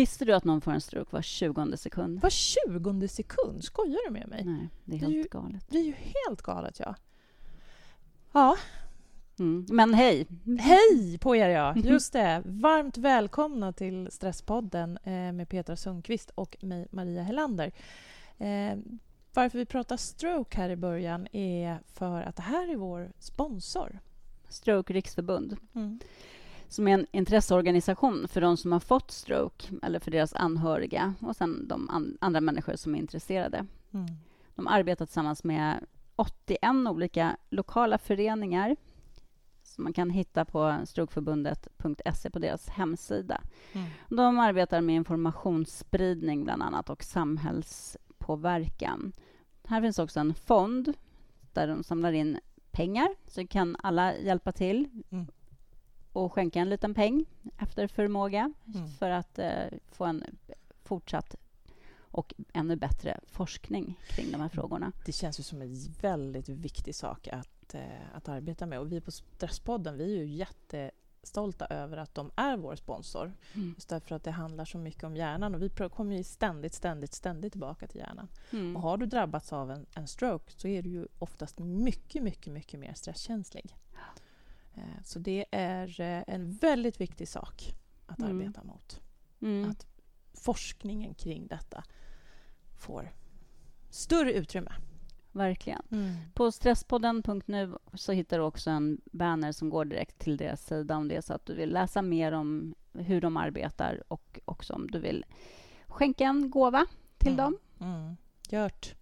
Visste 0.00 0.24
du 0.24 0.32
att 0.32 0.44
någon 0.44 0.60
får 0.60 0.72
en 0.72 0.80
stroke 0.80 1.08
var 1.12 1.22
20 1.22 1.76
sekund? 1.76 2.20
Var 2.20 2.30
20 2.30 3.08
sekund? 3.08 3.64
Skojar 3.64 3.98
du 4.06 4.12
med 4.12 4.28
mig? 4.28 4.44
Nej, 4.44 4.68
det 4.84 4.96
är 4.96 4.98
Det 5.00 5.04
är 5.04 5.08
helt 5.10 5.24
ju- 5.24 5.28
galet. 5.30 5.66
Det 5.68 5.78
är 5.78 5.82
ju 5.84 5.92
helt 5.92 6.42
galet, 6.42 6.80
ja. 6.80 6.94
Ja, 8.32 8.56
Mm. 9.38 9.66
Men 9.70 9.94
hej! 9.94 10.26
hej 10.60 11.18
på 11.18 11.36
er, 11.36 11.48
ja. 11.48 11.74
Just 11.76 12.12
det. 12.12 12.42
Varmt 12.44 12.96
välkomna 12.98 13.72
till 13.72 14.08
Stresspodden 14.10 14.98
eh, 15.04 15.32
med 15.32 15.48
Petra 15.48 15.76
Sundqvist 15.76 16.30
och 16.34 16.56
mig, 16.60 16.86
Maria 16.90 17.22
Helander. 17.22 17.72
Eh, 18.38 18.78
varför 19.34 19.58
vi 19.58 19.66
pratar 19.66 19.96
stroke 19.96 20.56
här 20.56 20.70
i 20.70 20.76
början 20.76 21.26
är 21.32 21.78
för 21.94 22.22
att 22.22 22.36
det 22.36 22.42
här 22.42 22.68
är 22.72 22.76
vår 22.76 23.12
sponsor. 23.18 23.98
Stroke 24.48 24.92
Riksförbund, 24.92 25.56
Mm. 25.74 26.00
Som 26.70 26.88
är 26.88 26.94
en 26.94 27.06
intresseorganisation 27.12 28.28
för 28.28 28.40
de 28.40 28.56
som 28.56 28.72
har 28.72 28.80
fått 28.80 29.10
stroke 29.10 29.66
eller 29.82 29.98
för 29.98 30.10
deras 30.10 30.34
anhöriga 30.34 31.14
och 31.20 31.36
sen 31.36 31.68
de 31.68 31.90
an- 31.90 32.18
andra 32.20 32.40
människor 32.40 32.76
som 32.76 32.94
är 32.94 32.98
intresserade. 32.98 33.66
Mm. 33.92 34.06
De 34.54 34.66
arbetar 34.66 35.06
tillsammans 35.06 35.44
med 35.44 35.84
81 36.16 36.58
olika 36.88 37.36
lokala 37.50 37.98
föreningar 37.98 38.76
som 39.62 39.84
man 39.84 39.92
kan 39.92 40.10
hitta 40.10 40.44
på 40.44 40.76
strokeförbundet.se 40.84 42.30
på 42.30 42.38
deras 42.38 42.68
hemsida. 42.68 43.40
Mm. 43.72 43.86
De 44.08 44.38
arbetar 44.38 44.80
med 44.80 44.94
informationsspridning 44.96 46.44
bland 46.44 46.62
annat 46.62 46.90
och 46.90 47.02
samhällspåverkan. 47.04 49.12
Här 49.64 49.80
finns 49.82 49.98
också 49.98 50.20
en 50.20 50.34
fond 50.34 50.92
där 51.52 51.68
de 51.68 51.82
samlar 51.82 52.12
in 52.12 52.38
pengar, 52.70 53.08
så 53.26 53.46
kan 53.46 53.76
alla 53.82 54.16
hjälpa 54.16 54.52
till 54.52 54.88
Mm. 55.10 55.26
Och 56.12 56.32
skänka 56.32 56.60
en 56.60 56.70
liten 56.70 56.94
peng 56.94 57.24
efter 57.58 57.86
förmåga 57.86 58.52
Mm. 58.74 58.88
för 58.88 59.10
att 59.10 59.38
eh, 59.38 59.66
få 59.92 60.04
en 60.04 60.24
fortsatt 60.82 61.34
och 62.12 62.34
ännu 62.52 62.76
bättre 62.76 63.20
forskning 63.26 63.98
kring 64.08 64.32
de 64.32 64.40
här 64.40 64.48
frågorna. 64.48 64.92
Det 65.06 65.12
känns 65.12 65.40
ju 65.40 65.42
som 65.42 65.62
en 65.62 65.74
väldigt 66.00 66.48
viktig 66.48 66.94
sak 66.94 67.28
att, 67.28 67.74
eh, 67.74 68.14
att 68.14 68.28
arbeta 68.28 68.66
med. 68.66 68.78
Och 68.78 68.92
vi 68.92 69.00
på 69.00 69.10
Stresspodden 69.10 69.96
vi 69.96 70.18
är 70.18 70.24
ju 70.24 70.26
jättestolta 70.26 71.66
över 71.66 71.96
att 71.96 72.14
de 72.14 72.30
är 72.36 72.56
vår 72.56 72.76
sponsor. 72.76 73.32
Mm. 73.54 73.72
Just 73.76 73.88
därför 73.88 74.14
att 74.14 74.24
det 74.24 74.30
handlar 74.30 74.64
så 74.64 74.78
mycket 74.78 75.04
om 75.04 75.16
hjärnan. 75.16 75.54
Och 75.54 75.62
vi 75.62 75.68
kommer 75.68 76.16
ju 76.16 76.24
ständigt, 76.24 76.74
ständigt, 76.74 77.14
ständigt 77.14 77.52
tillbaka 77.52 77.86
till 77.86 78.00
hjärnan. 78.00 78.28
Mm. 78.50 78.76
Och 78.76 78.82
har 78.82 78.96
du 78.96 79.06
drabbats 79.06 79.52
av 79.52 79.70
en, 79.70 79.86
en 79.94 80.06
stroke 80.06 80.52
så 80.56 80.68
är 80.68 80.82
du 80.82 80.90
ju 80.90 81.06
oftast 81.18 81.58
mycket, 81.58 82.22
mycket, 82.22 82.52
mycket 82.52 82.80
mer 82.80 82.94
stresskänslig. 82.94 83.76
Eh, 83.92 83.98
Så 85.04 85.18
det 85.18 85.44
är 85.50 86.00
eh, 86.00 86.22
en 86.26 86.52
väldigt 86.52 87.00
viktig 87.00 87.28
sak 87.28 87.74
att 88.06 88.18
Mm. 88.18 88.30
arbeta 88.30 88.64
mot. 88.64 89.00
Mm. 89.42 89.70
att- 89.70 89.86
Forskningen 90.34 91.14
kring 91.14 91.46
detta 91.46 91.84
får 92.78 93.12
större 93.90 94.32
utrymme. 94.32 94.72
Verkligen. 95.32 95.82
På 96.34 96.52
stresspodden.nu 96.52 97.74
så 97.94 98.12
hittar 98.12 98.38
du 98.38 98.44
också 98.44 98.70
en 98.70 99.00
banner 99.04 99.52
som 99.52 99.70
går 99.70 99.84
direkt 99.84 100.18
till 100.18 100.36
deras 100.36 100.66
sida 100.66 100.96
om 100.96 101.08
det 101.08 101.16
är 101.16 101.20
så 101.20 101.34
att 101.34 101.46
du 101.46 101.54
vill 101.54 101.72
läsa 101.72 102.02
mer 102.02 102.32
om 102.32 102.74
hur 102.92 103.20
de 103.20 103.36
arbetar 103.36 104.02
och 104.08 104.40
också 104.44 104.72
om 104.74 104.86
du 104.90 104.98
vill 104.98 105.24
skänka 105.86 106.24
en 106.24 106.50
gåva 106.50 106.86
till 107.18 107.32
Mm. 107.32 107.36
dem. 107.44 107.58
Mm. 107.80 108.16
Gjort. 108.50 108.94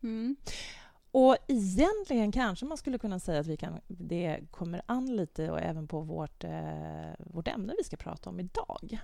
Mm. 1.13 1.27
Och 1.27 1.37
egentligen 1.49 2.33
kanske 2.33 2.67
man 2.67 2.79
skulle 2.79 2.99
kunna 2.99 3.19
säga 3.19 3.41
att 3.41 3.47
vi 3.47 3.57
kan, 3.57 3.81
det 3.87 4.41
kommer 4.51 4.83
an 4.87 5.17
lite 5.17 5.51
och 5.51 5.61
även 5.61 5.89
på 5.89 6.01
vårt, 6.01 6.45
eh, 6.45 7.11
vårt 7.19 7.49
ämne 7.49 7.75
vi 7.79 7.85
ska 7.85 7.97
prata 7.97 8.31
om 8.31 8.41
idag. 8.41 8.99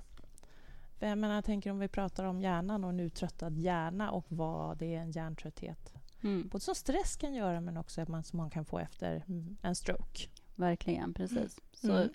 För 0.99 1.07
jag 1.07 1.19
menar, 1.19 1.35
jag 1.35 1.45
tänker 1.45 1.71
om 1.71 1.79
vi 1.79 1.89
pratar 1.89 2.25
om 2.25 2.41
hjärnan 2.41 2.85
och 2.85 2.91
en 2.91 3.01
uttröttad 3.01 3.57
hjärna 3.59 4.11
och 4.11 4.25
vad 4.29 4.79
det 4.79 4.95
är 4.95 5.01
en 5.01 5.11
hjärntrötthet. 5.11 5.95
Mm. 6.23 6.49
Både 6.49 6.65
som 6.65 6.75
stress 6.75 7.17
kan 7.17 7.35
göra 7.35 7.61
men 7.61 7.77
också 7.77 8.01
att 8.01 8.09
man, 8.09 8.25
som 8.25 8.37
man 8.37 8.51
kan 8.51 8.65
få 8.65 8.79
efter 8.79 9.25
mm, 9.29 9.57
en 9.63 9.75
stroke. 9.75 10.29
Verkligen, 10.55 11.15
precis. 11.15 11.61
Så 11.73 11.93
Mm. 11.93 12.09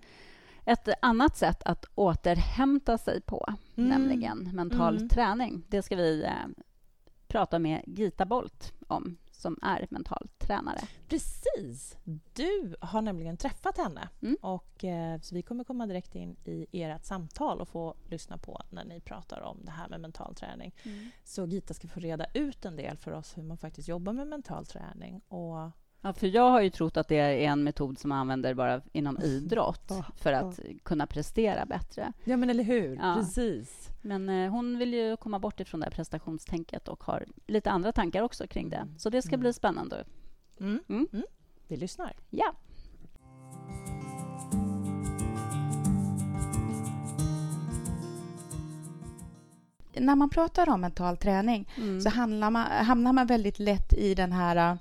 Ett 0.66 0.88
annat 1.01 1.38
sätt 1.38 1.63
att 1.63 1.85
återhämta 1.95 2.97
sig 2.97 3.21
på, 3.21 3.53
Mm. 3.75 3.89
nämligen 3.89 4.50
mental 4.53 4.95
Mm. 4.95 5.09
träning, 5.09 5.63
det 5.67 5.81
ska 5.81 5.95
vi 5.95 6.23
eh, 6.23 6.31
prata 7.27 7.59
med 7.59 7.83
Gita 7.88 8.25
Bolt 8.25 8.73
om, 8.88 9.17
som 9.39 9.57
är 9.61 9.88
mental 9.89 10.29
tränare. 10.38 10.79
Precis! 11.07 11.97
Du 12.33 12.75
har 12.81 13.01
nämligen 13.01 13.38
träffat 13.38 13.77
henne. 13.77 14.09
Mm. 14.22 14.38
Och, 14.41 14.83
eh, 14.83 15.19
så 15.19 15.35
vi 15.35 15.41
kommer 15.41 15.63
komma 15.63 15.85
direkt 15.85 16.16
in 16.16 16.38
i 16.45 16.81
ert 16.81 17.05
samtal 17.05 17.61
och 17.61 17.67
få 17.67 17.95
lyssna 18.09 18.38
på 18.38 18.61
när 18.69 18.85
ni 18.85 19.01
pratar 19.01 19.41
om 19.41 19.66
det 19.66 19.72
här 19.72 19.89
med 19.89 20.01
mental 20.01 20.35
träning. 20.35 20.75
Så 21.23 21.45
Gita 21.45 21.73
ska 21.73 21.88
få 21.88 22.00
reda 22.00 22.25
ut 22.33 22.66
en 22.66 22.75
del 22.75 22.97
för 22.97 23.11
oss 23.11 23.38
hur 23.38 23.44
man 23.44 23.57
faktiskt 23.57 23.88
jobbar 23.88 24.13
med 24.13 24.27
mental 24.27 24.66
träning. 24.66 25.22
Och, 25.27 25.71
Ja, 26.01 26.13
för 26.13 26.27
jag 26.27 26.49
har 26.49 26.61
ju 26.61 26.69
trott 26.69 26.97
att 26.97 27.07
det 27.07 27.15
är 27.15 27.37
en 27.37 27.63
metod 27.63 27.99
som 27.99 28.09
man 28.09 28.17
använder 28.17 28.53
bara 28.53 28.81
inom 28.91 29.17
idrott 29.21 29.85
Ja, 29.89 30.05
för 30.15 30.33
att 30.33 30.59
kunna 30.83 31.07
prestera 31.07 31.65
bättre. 31.65 32.13
ja, 32.23 32.37
men 32.37 32.49
eller 32.49 32.63
hur? 32.63 32.95
Ja. 32.95 33.15
Precis. 33.19 33.89
Men 34.01 34.29
eh, 34.29 34.51
hon 34.51 34.77
vill 34.77 34.93
ju 34.93 35.17
komma 35.17 35.39
bort 35.39 35.59
ifrån 35.59 35.79
det 35.79 35.85
här 35.85 35.91
prestationstänket 35.91 36.88
och 36.88 37.03
har 37.03 37.25
lite 37.47 37.71
andra 37.71 37.91
tankar 37.91 38.21
också 38.23 38.47
kring 38.47 38.69
det. 38.69 38.88
Så 38.97 39.09
det 39.09 39.21
ska 39.21 39.29
Mm. 39.29 39.39
bli 39.39 39.53
spännande. 39.53 40.05
Mm. 40.59 40.79
Mm. 40.89 41.07
Mm. 41.13 41.25
Vi 41.67 41.77
lyssnar. 41.77 42.15
Ja. 42.29 42.53
när 49.93 50.15
man 50.15 50.29
pratar 50.29 50.69
om 50.69 50.81
mental 50.81 51.17
träning 51.17 51.69
Mm. 51.77 52.01
så 52.01 52.09
man, 52.27 52.55
hamnar 52.55 53.13
man 53.13 53.27
väldigt 53.27 53.59
lätt 53.59 53.93
i 53.93 54.15
den 54.15 54.31
här 54.31 54.77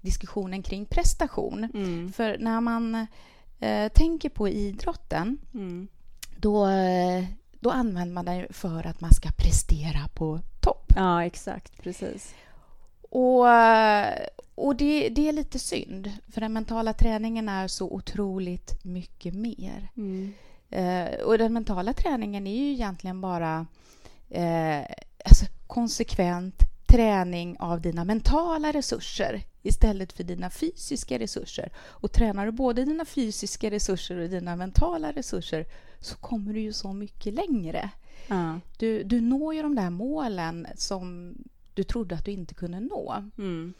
diskussionen 0.00 0.62
kring 0.62 0.86
prestation. 0.86 1.64
Mm. 1.74 2.12
För 2.12 2.38
när 2.38 2.60
man 2.60 3.06
eh, 3.60 3.88
tänker 3.92 4.28
på 4.28 4.48
idrotten 4.48 5.38
Mm. 5.54 5.88
då, 6.36 6.66
eh, 6.66 7.24
då 7.60 7.70
använder 7.70 8.14
man 8.14 8.24
den 8.24 8.46
för 8.50 8.86
att 8.86 9.00
man 9.00 9.12
ska 9.14 9.28
prestera 9.30 10.08
på 10.14 10.40
topp. 10.60 10.92
Ja, 10.96 11.24
exakt. 11.24 11.82
Precis. 11.82 12.34
Och, 13.10 13.50
eh, 13.50 14.14
och 14.54 14.76
det, 14.76 15.08
det 15.08 15.28
är 15.28 15.32
lite 15.32 15.58
synd, 15.58 16.12
för 16.32 16.40
den 16.40 16.52
mentala 16.52 16.92
träningen 16.92 17.48
är 17.48 17.68
så 17.68 17.90
otroligt 17.90 18.84
mycket 18.84 19.34
mer. 19.34 19.88
Mm. 19.96 20.34
Eh, 20.70 21.20
och 21.20 21.38
den 21.38 21.52
mentala 21.52 21.92
träningen 21.92 22.46
är 22.46 22.56
ju 22.56 22.72
egentligen 22.72 23.20
bara 23.20 23.66
eh, 24.30 24.80
alltså 25.24 25.46
konsekvent 25.66 26.62
träning 26.88 27.56
av 27.58 27.80
dina 27.80 28.04
mentala 28.04 28.72
resurser 28.72 29.42
istället 29.62 30.12
för 30.12 30.24
dina 30.24 30.50
fysiska 30.50 31.18
resurser. 31.18 31.72
Och 31.76 32.12
tränar 32.12 32.46
du 32.46 32.52
både 32.52 32.84
dina 32.84 33.04
fysiska 33.04 33.70
resurser 33.70 34.16
och 34.16 34.28
dina 34.28 34.56
mentala 34.56 35.12
resurser 35.12 35.66
så 36.00 36.16
kommer 36.16 36.52
du 36.52 36.60
ju 36.60 36.72
så 36.72 36.92
mycket 36.92 37.34
längre. 37.34 37.90
Ja. 38.28 38.60
Du, 38.78 39.02
du 39.02 39.20
når 39.20 39.54
ju 39.54 39.62
de 39.62 39.74
där 39.74 39.90
målen 39.90 40.66
som 40.76 41.34
du 41.74 41.84
trodde 41.84 42.14
att 42.14 42.24
du 42.24 42.30
inte 42.30 42.54
kunde 42.54 42.80
nå. 42.80 43.24
Mm. 43.38 43.74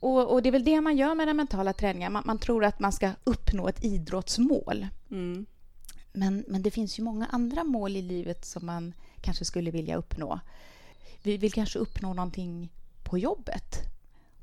Och, 0.00 0.32
och 0.32 0.42
det 0.42 0.48
är 0.48 0.52
väl 0.52 0.64
det 0.64 0.80
man 0.80 0.96
gör 0.96 1.14
med 1.14 1.28
den 1.28 1.36
mentala 1.36 1.72
träningen. 1.72 2.12
Man, 2.12 2.22
man 2.26 2.38
tror 2.38 2.64
att 2.64 2.80
man 2.80 2.92
ska 2.92 3.10
uppnå 3.24 3.68
ett 3.68 3.84
idrottsmål. 3.84 4.86
Mm. 5.10 5.46
Men, 6.12 6.44
men 6.48 6.62
det 6.62 6.70
finns 6.70 6.98
ju 6.98 7.02
många 7.02 7.26
andra 7.26 7.64
mål 7.64 7.96
i 7.96 8.02
livet 8.02 8.44
som 8.44 8.66
man 8.66 8.94
kanske 9.20 9.44
skulle 9.44 9.70
vilja 9.70 9.96
uppnå. 9.96 10.40
Vi 11.22 11.36
vill 11.36 11.52
kanske 11.52 11.78
uppnå 11.78 12.14
någonting 12.14 12.72
på 13.02 13.18
jobbet. 13.18 13.78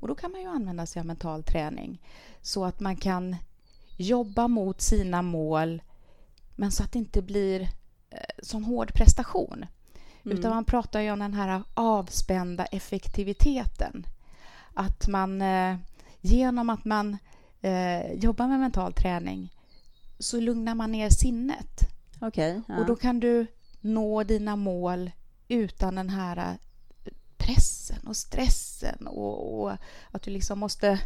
Och 0.00 0.08
då 0.08 0.14
kan 0.14 0.32
man 0.32 0.40
ju 0.40 0.46
använda 0.46 0.86
sig 0.86 1.00
av 1.00 1.06
mental 1.06 1.42
träning 1.42 2.02
så 2.42 2.64
att 2.64 2.80
man 2.80 2.96
kan 2.96 3.36
jobba 3.96 4.48
mot 4.48 4.80
sina 4.80 5.22
mål 5.22 5.82
men 6.56 6.72
så 6.72 6.82
att 6.82 6.92
det 6.92 6.98
inte 6.98 7.22
blir 7.22 7.60
eh, 8.10 8.18
sån 8.42 8.64
hård 8.64 8.94
prestation. 8.94 9.66
Mm. 10.24 10.38
Utan 10.38 10.50
man 10.50 10.64
pratar 10.64 11.00
ju 11.00 11.10
om 11.10 11.18
den 11.18 11.34
här 11.34 11.62
avspända 11.74 12.64
effektiviteten. 12.64 14.06
Att 14.74 15.08
man 15.08 15.42
eh, 15.42 15.76
genom 16.20 16.70
att 16.70 16.84
man 16.84 17.18
eh, 17.60 18.12
jobbar 18.12 18.46
med 18.46 18.60
mental 18.60 18.92
träning 18.92 19.52
så 20.18 20.40
lugnar 20.40 20.74
man 20.74 20.92
ner 20.92 21.10
sinnet. 21.10 21.80
Okej. 22.20 22.62
ja. 22.68 22.78
Och 22.78 22.86
då 22.86 22.96
kan 22.96 23.20
du 23.20 23.46
nå 23.80 24.22
dina 24.22 24.56
mål 24.56 25.10
utan 25.48 25.94
den 25.94 26.10
här 26.10 26.58
pressen 27.54 28.06
och 28.06 28.16
stressen 28.16 29.06
och, 29.06 29.62
och 29.62 29.72
att 30.10 30.22
du 30.22 30.30
liksom 30.30 30.58
måste 30.58 31.00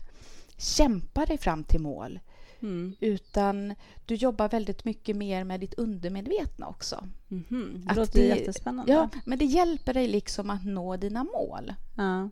kämpa 0.56 1.26
dig 1.26 1.38
fram 1.38 1.64
till 1.64 1.80
mål. 1.80 2.20
Mm. 2.62 2.94
Utan 3.00 3.74
du 4.06 4.14
jobbar 4.14 4.48
väldigt 4.48 4.84
mycket 4.84 5.16
mer 5.16 5.44
med 5.44 5.60
ditt 5.60 5.74
undermedvetna 5.74 6.68
också. 6.68 7.08
Mhm. 7.28 7.82
Det 7.84 7.90
Att 7.90 7.96
låter 7.96 8.18
det- 8.20 8.26
jättespännande. 8.26 8.92
Ja, 8.92 9.08
men 9.24 9.38
det 9.38 9.44
hjälper 9.44 9.94
dig 9.94 10.08
liksom 10.08 10.50
att 10.50 10.64
nå 10.64 10.96
dina 10.96 11.24
mål. 11.24 11.74
Ja. 11.96 12.28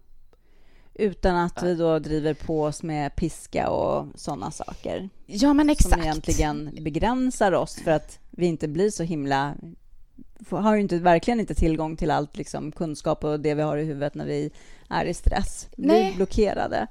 Utan 0.94 1.36
att 1.36 1.62
vi 1.62 1.74
då 1.74 1.98
driver 1.98 2.34
på 2.34 2.62
oss 2.62 2.82
med 2.82 3.16
piska 3.16 3.70
och 3.70 4.06
sådana 4.14 4.50
saker. 4.50 5.08
Ja, 5.26 5.52
men 5.52 5.70
exakt. 5.70 5.92
Som 5.94 6.02
egentligen 6.02 6.70
begränsar 6.80 7.52
oss 7.52 7.74
för 7.74 7.90
att 7.90 8.18
vi 8.30 8.46
inte 8.46 8.68
blir 8.68 8.90
så 8.90 9.02
himla 9.02 9.54
har 10.50 10.74
ju 10.74 10.80
inte, 10.80 10.98
verkligen 10.98 11.40
inte 11.40 11.54
tillgång 11.54 11.96
till 11.96 12.10
allt 12.10 12.36
liksom, 12.36 12.72
kunskap 12.72 13.24
och 13.24 13.40
det 13.40 13.54
vi 13.54 13.62
har 13.62 13.76
i 13.76 13.84
huvudet 13.84 14.14
när 14.14 14.26
vi 14.26 14.50
är 14.88 15.04
i 15.04 15.14
stress. 15.14 15.68
Vi 15.76 15.86
Nej. 15.86 16.10
är 16.12 16.16
blockerade. 16.16 16.86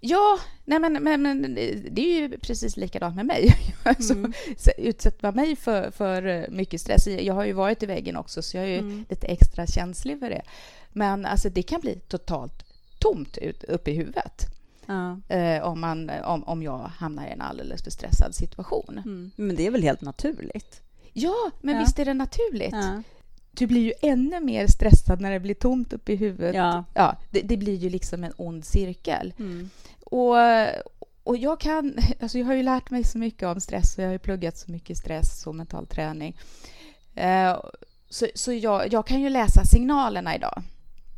Ja, 0.00 0.38
nej 0.64 0.78
men, 0.78 0.92
men, 0.92 1.22
men 1.22 1.54
det 1.90 2.00
är 2.00 2.20
ju 2.20 2.38
precis 2.38 2.76
likadant 2.76 3.16
med 3.16 3.26
mig. 3.26 3.52
Alltså, 3.82 4.12
Mm. 4.14 4.32
utsätter 4.78 5.18
man 5.22 5.34
mig 5.34 5.56
för, 5.56 5.90
för 5.90 6.46
mycket 6.50 6.80
stress, 6.80 7.06
jag 7.06 7.34
har 7.34 7.44
ju 7.44 7.52
varit 7.52 7.82
i 7.82 7.86
väggen 7.86 8.16
också 8.16 8.42
så 8.42 8.56
jag 8.56 8.64
är 8.64 8.68
ju 8.68 8.78
Mm. 8.78 9.04
lite 9.10 9.26
extra 9.26 9.66
känslig 9.66 10.18
för 10.18 10.30
det. 10.30 10.42
Men 10.92 11.26
alltså, 11.26 11.48
det 11.50 11.62
kan 11.62 11.80
bli 11.80 11.94
totalt 12.08 12.64
tomt 12.98 13.38
ut, 13.38 13.64
upp 13.64 13.88
i 13.88 13.92
huvudet 13.94 14.46
Ja. 14.86 15.20
eh, 15.28 15.62
om, 15.62 15.80
man, 15.80 16.10
om, 16.24 16.44
om 16.44 16.62
jag 16.62 16.78
hamnar 16.78 17.26
i 17.26 17.30
en 17.30 17.40
alldeles 17.40 17.82
för 17.82 17.90
stressad 17.90 18.34
situation. 18.34 18.98
Mm. 19.04 19.30
Men 19.36 19.56
det 19.56 19.66
är 19.66 19.70
väl 19.70 19.82
helt 19.82 20.00
naturligt? 20.00 20.80
Ja, 21.18 21.50
men 21.60 21.74
Ja. 21.74 21.80
visst 21.80 21.98
är 21.98 22.04
det 22.04 22.14
naturligt? 22.14 22.72
Ja. 22.72 23.02
Du 23.52 23.66
blir 23.66 23.80
ju 23.80 23.92
ännu 24.02 24.40
mer 24.40 24.66
stressad 24.66 25.20
när 25.20 25.30
det 25.30 25.40
blir 25.40 25.54
tomt 25.54 25.92
upp 25.92 26.08
i 26.08 26.16
huvudet. 26.16 26.54
Ja. 26.54 26.84
Ja, 26.94 27.16
det, 27.30 27.40
det 27.40 27.56
blir 27.56 27.74
ju 27.76 27.90
liksom 27.90 28.24
en 28.24 28.32
ond 28.36 28.64
cirkel. 28.64 29.32
Mm. 29.38 29.70
Och, 30.04 30.36
och 31.22 31.36
jag 31.36 31.60
kan... 31.60 31.98
Alltså 32.20 32.38
jag 32.38 32.46
har 32.46 32.54
ju 32.54 32.62
lärt 32.62 32.90
mig 32.90 33.04
så 33.04 33.18
mycket 33.18 33.42
om 33.48 33.60
stress 33.60 33.96
och 33.96 34.02
jag 34.02 34.08
har 34.08 34.12
ju 34.12 34.18
pluggat 34.18 34.58
så 34.58 34.70
mycket 34.70 34.98
stress 34.98 35.46
och 35.46 35.54
mental 35.54 35.86
träning. 35.86 36.36
Eh, 37.14 37.56
så 38.10 38.26
så 38.34 38.52
jag, 38.52 38.92
jag 38.92 39.06
kan 39.06 39.20
ju 39.20 39.28
läsa 39.28 39.64
signalerna 39.64 40.36
idag. 40.36 40.62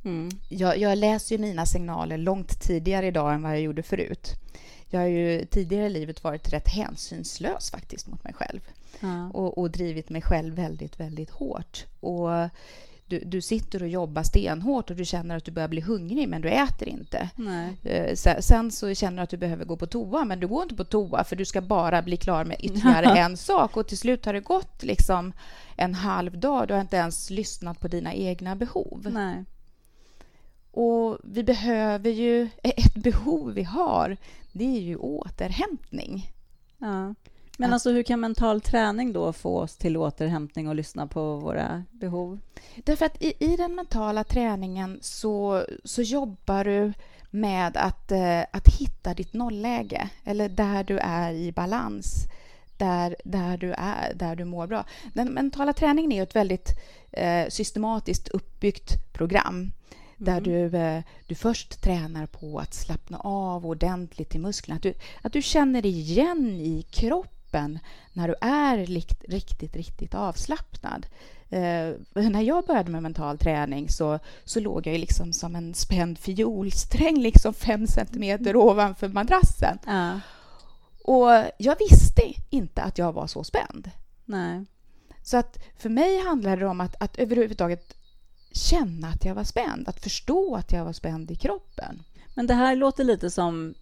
Mm. 0.05 0.29
Jag, 0.49 0.79
jag 0.79 0.99
läser 0.99 1.35
ju 1.37 1.41
mina 1.43 1.67
signaler 1.67 2.19
långt 2.19 2.61
tidigare 2.61 3.07
idag 3.07 3.35
än 3.35 3.43
vad 3.43 3.53
jag 3.53 3.61
gjorde 3.61 3.83
förut. 3.83 4.31
Jag 4.91 5.01
har 5.01 5.07
ju 5.07 5.45
tidigare 5.45 5.87
i 5.87 5.91
livet 5.91 6.25
varit 6.25 6.53
rätt 6.53 6.69
hänsynslös 6.69 7.71
faktiskt 7.71 8.07
mot 8.07 8.25
mig 8.25 8.33
själv 8.35 8.61
Ja. 9.01 9.31
och, 9.35 9.59
och 9.59 9.71
drivit 9.71 10.11
mig 10.11 10.23
själv 10.23 10.55
väldigt, 10.55 11.01
väldigt 11.01 11.31
hårt. 11.31 11.85
Och 12.01 12.29
du, 13.07 13.19
du 13.25 13.41
sitter 13.41 13.83
och 13.83 13.89
jobbar 13.89 14.23
stenhårt 14.23 14.91
och 14.91 14.97
du 14.97 15.05
känner 15.05 15.37
att 15.37 15.45
du 15.45 15.51
börjar 15.51 15.69
bli 15.69 15.81
hungrig 15.81 16.29
men 16.29 16.41
du 16.43 16.49
äter 16.49 16.89
inte. 16.89 17.29
Nej. 17.37 17.77
Eh, 17.85 18.15
se- 18.15 18.43
Sen 18.43 18.71
så 18.71 18.95
känner 18.95 19.17
du 19.17 19.23
att 19.23 19.31
du 19.31 19.37
behöver 19.37 19.65
gå 19.65 19.77
på 19.77 19.87
toa, 19.87 20.25
men 20.25 20.41
du 20.41 20.47
går 20.49 20.63
inte 20.63 20.75
på 20.75 20.85
toa 20.85 21.25
för 21.25 21.37
du 21.37 21.45
ska 21.45 21.61
bara 21.61 22.03
bli 22.03 22.17
klar 22.17 22.45
med 22.45 22.57
ytterligare 22.61 23.05
en 23.19 23.37
sak. 23.37 23.77
Och 23.77 23.87
till 23.87 23.99
slut 23.99 24.25
har 24.27 24.33
det 24.33 24.41
gått 24.41 24.83
liksom 24.83 25.33
en 25.77 25.95
halv 25.95 26.39
dag. 26.39 26.69
Du 26.69 26.75
har 26.75 26.81
inte 26.81 26.97
ens 26.97 27.31
lyssnat 27.31 27.81
på 27.81 27.89
dina 27.89 28.15
egna 28.15 28.57
behov. 28.57 29.07
Nej. 29.13 29.45
Och 30.71 31.19
vi 31.25 31.43
behöver 31.43 32.11
ju... 32.11 32.49
Ett 32.63 32.95
behov 32.95 33.53
vi 33.53 33.63
har, 33.63 34.17
det 34.53 34.77
är 34.77 34.81
ju 34.81 34.97
återhämtning. 34.97 36.33
Ja. 36.79 37.15
Men 37.61 37.73
alltså, 37.73 37.91
hur 37.91 38.03
kan 38.03 38.21
mental 38.21 38.61
träning 38.61 39.13
då 39.13 39.33
få 39.33 39.59
oss 39.59 39.77
till 39.77 39.97
återhämtning 39.97 40.69
och 40.69 40.75
lyssna 40.75 41.07
på 41.07 41.37
våra 41.37 41.85
behov? 41.91 42.39
Därför 42.77 43.07
att 43.07 43.23
i, 43.23 43.33
i 43.39 43.57
den 43.57 43.75
mentala 43.75 44.25
träningen 44.25 44.99
så, 45.03 45.65
så 45.85 46.03
jobbar 46.03 46.65
du 46.65 46.93
med 47.31 47.77
att, 47.77 48.13
eh, 48.13 48.41
att 48.41 48.69
hitta 48.81 49.15
ditt 49.15 49.33
nollläge, 49.33 50.09
eller 50.25 50.49
där 50.49 50.85
du 50.85 50.99
är 50.99 51.33
i 51.33 51.53
balans, 51.53 52.27
där, 52.77 53.17
där, 53.25 53.57
du 53.57 53.73
är, 53.73 54.15
där 54.15 54.37
du 54.37 54.45
mår 54.45 54.67
bra. 54.67 54.85
Den 55.15 55.29
mentala 55.29 55.73
träningen 55.73 56.13
är 56.13 56.23
ett 56.23 56.37
väldigt 56.37 56.69
eh, 57.13 57.49
systematiskt 57.49 58.29
uppbyggt 58.29 59.13
program 59.13 59.71
där 60.19 60.41
du, 60.41 60.77
eh, 60.77 61.03
du 61.27 61.35
först 61.35 61.83
tränar 61.83 62.27
på 62.27 62.59
att 62.59 62.75
slappna 62.75 63.19
av 63.19 63.67
ordentligt 63.67 64.35
i 64.35 64.39
musklerna. 64.39 64.77
Att 64.77 64.83
du, 64.83 64.95
att 65.23 65.33
du 65.33 65.43
känner 65.43 65.87
igen 65.87 66.61
i 66.61 66.87
kroppen 66.91 67.79
när 68.13 68.29
du 68.29 68.35
är 68.41 68.87
likt, 68.87 69.25
riktigt, 69.29 69.77
riktigt 69.77 70.15
avslappnad. 70.15 71.07
Eh, 71.51 71.95
när 72.15 72.41
jag 72.41 72.65
började 72.65 72.91
med 72.91 73.03
mental 73.03 73.39
träning 73.39 73.89
så, 73.89 74.19
så 74.45 74.61
låg 74.61 74.87
jag 74.87 74.99
liksom 74.99 75.33
som 75.33 75.57
en 75.57 75.75
spänd 75.75 76.19
fiolsträng 76.19 77.21
liksom 77.21 77.55
fem 77.55 77.87
centimeter 77.87 78.57
ovanför 78.57 79.09
madrassen. 79.09 79.79
Ja. 79.87 80.21
Och 81.05 81.31
jag 81.59 81.77
visste 81.79 82.23
inte 82.51 82.83
att 82.83 82.99
jag 82.99 83.13
var 83.13 83.27
så 83.27 83.45
spänd. 83.45 83.91
Nej. 84.25 84.65
Så 85.23 85.37
att 85.37 85.59
för 85.79 85.89
mig 85.89 86.19
handlade 86.19 86.57
det 86.57 86.67
om 86.67 86.81
att, 86.81 86.95
att 87.01 87.19
överhuvudtaget 87.19 87.95
känna 88.53 89.09
att 89.09 89.25
jag 89.25 89.35
var 89.35 89.45
spänd, 89.45 89.89
att 89.89 90.01
förstå 90.01 90.57
att 90.57 90.73
jag 90.73 90.85
var 90.85 90.93
spänd 90.93 91.31
i 91.31 91.35
kroppen. 91.35 92.03
Men 92.35 92.47
det 92.47 92.55
här 92.55 92.77
låter 92.77 93.05
lite 93.05 93.31
som 93.31 93.75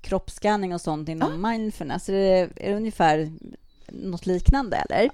kroppsscanning 0.00 0.74
och 0.74 0.80
sånt 0.80 1.08
inom 1.08 1.42
mindfulness. 1.42 2.08
Är 2.08 2.12
det, 2.12 2.38
är 2.56 2.70
det 2.70 2.76
ungefär 2.76 3.32
något 3.88 4.26
liknande, 4.26 4.76
eller? 4.76 5.10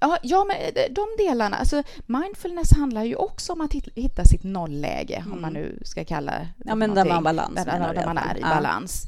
Ja, 0.00 0.18
ja, 0.22 0.44
men 0.44 0.56
de 0.94 1.06
delarna. 1.18 1.56
Alltså, 1.56 1.82
mindfulness 2.06 2.72
handlar 2.72 3.04
ju 3.04 3.14
också 3.16 3.52
om 3.52 3.60
att 3.60 3.72
hit- 3.72 3.88
hitta 3.94 4.24
sitt 4.24 4.42
nollläge, 4.42 5.24
om 5.32 5.40
man 5.40 5.52
nu 5.52 5.78
ska 5.84 6.04
kalla 6.04 6.32
det 6.32 6.38
Mm. 6.38 6.52
Ja, 6.64 6.74
men 6.74 6.94
där 6.94 7.04
man 7.04 7.22
balans, 7.22 7.54
Där, 7.54 7.64
där, 7.64 7.94
du 8.00 8.06
man 8.06 8.18
är 8.18 8.36
i. 8.36 8.40
Ja. 8.40 8.48
balans. 8.48 9.06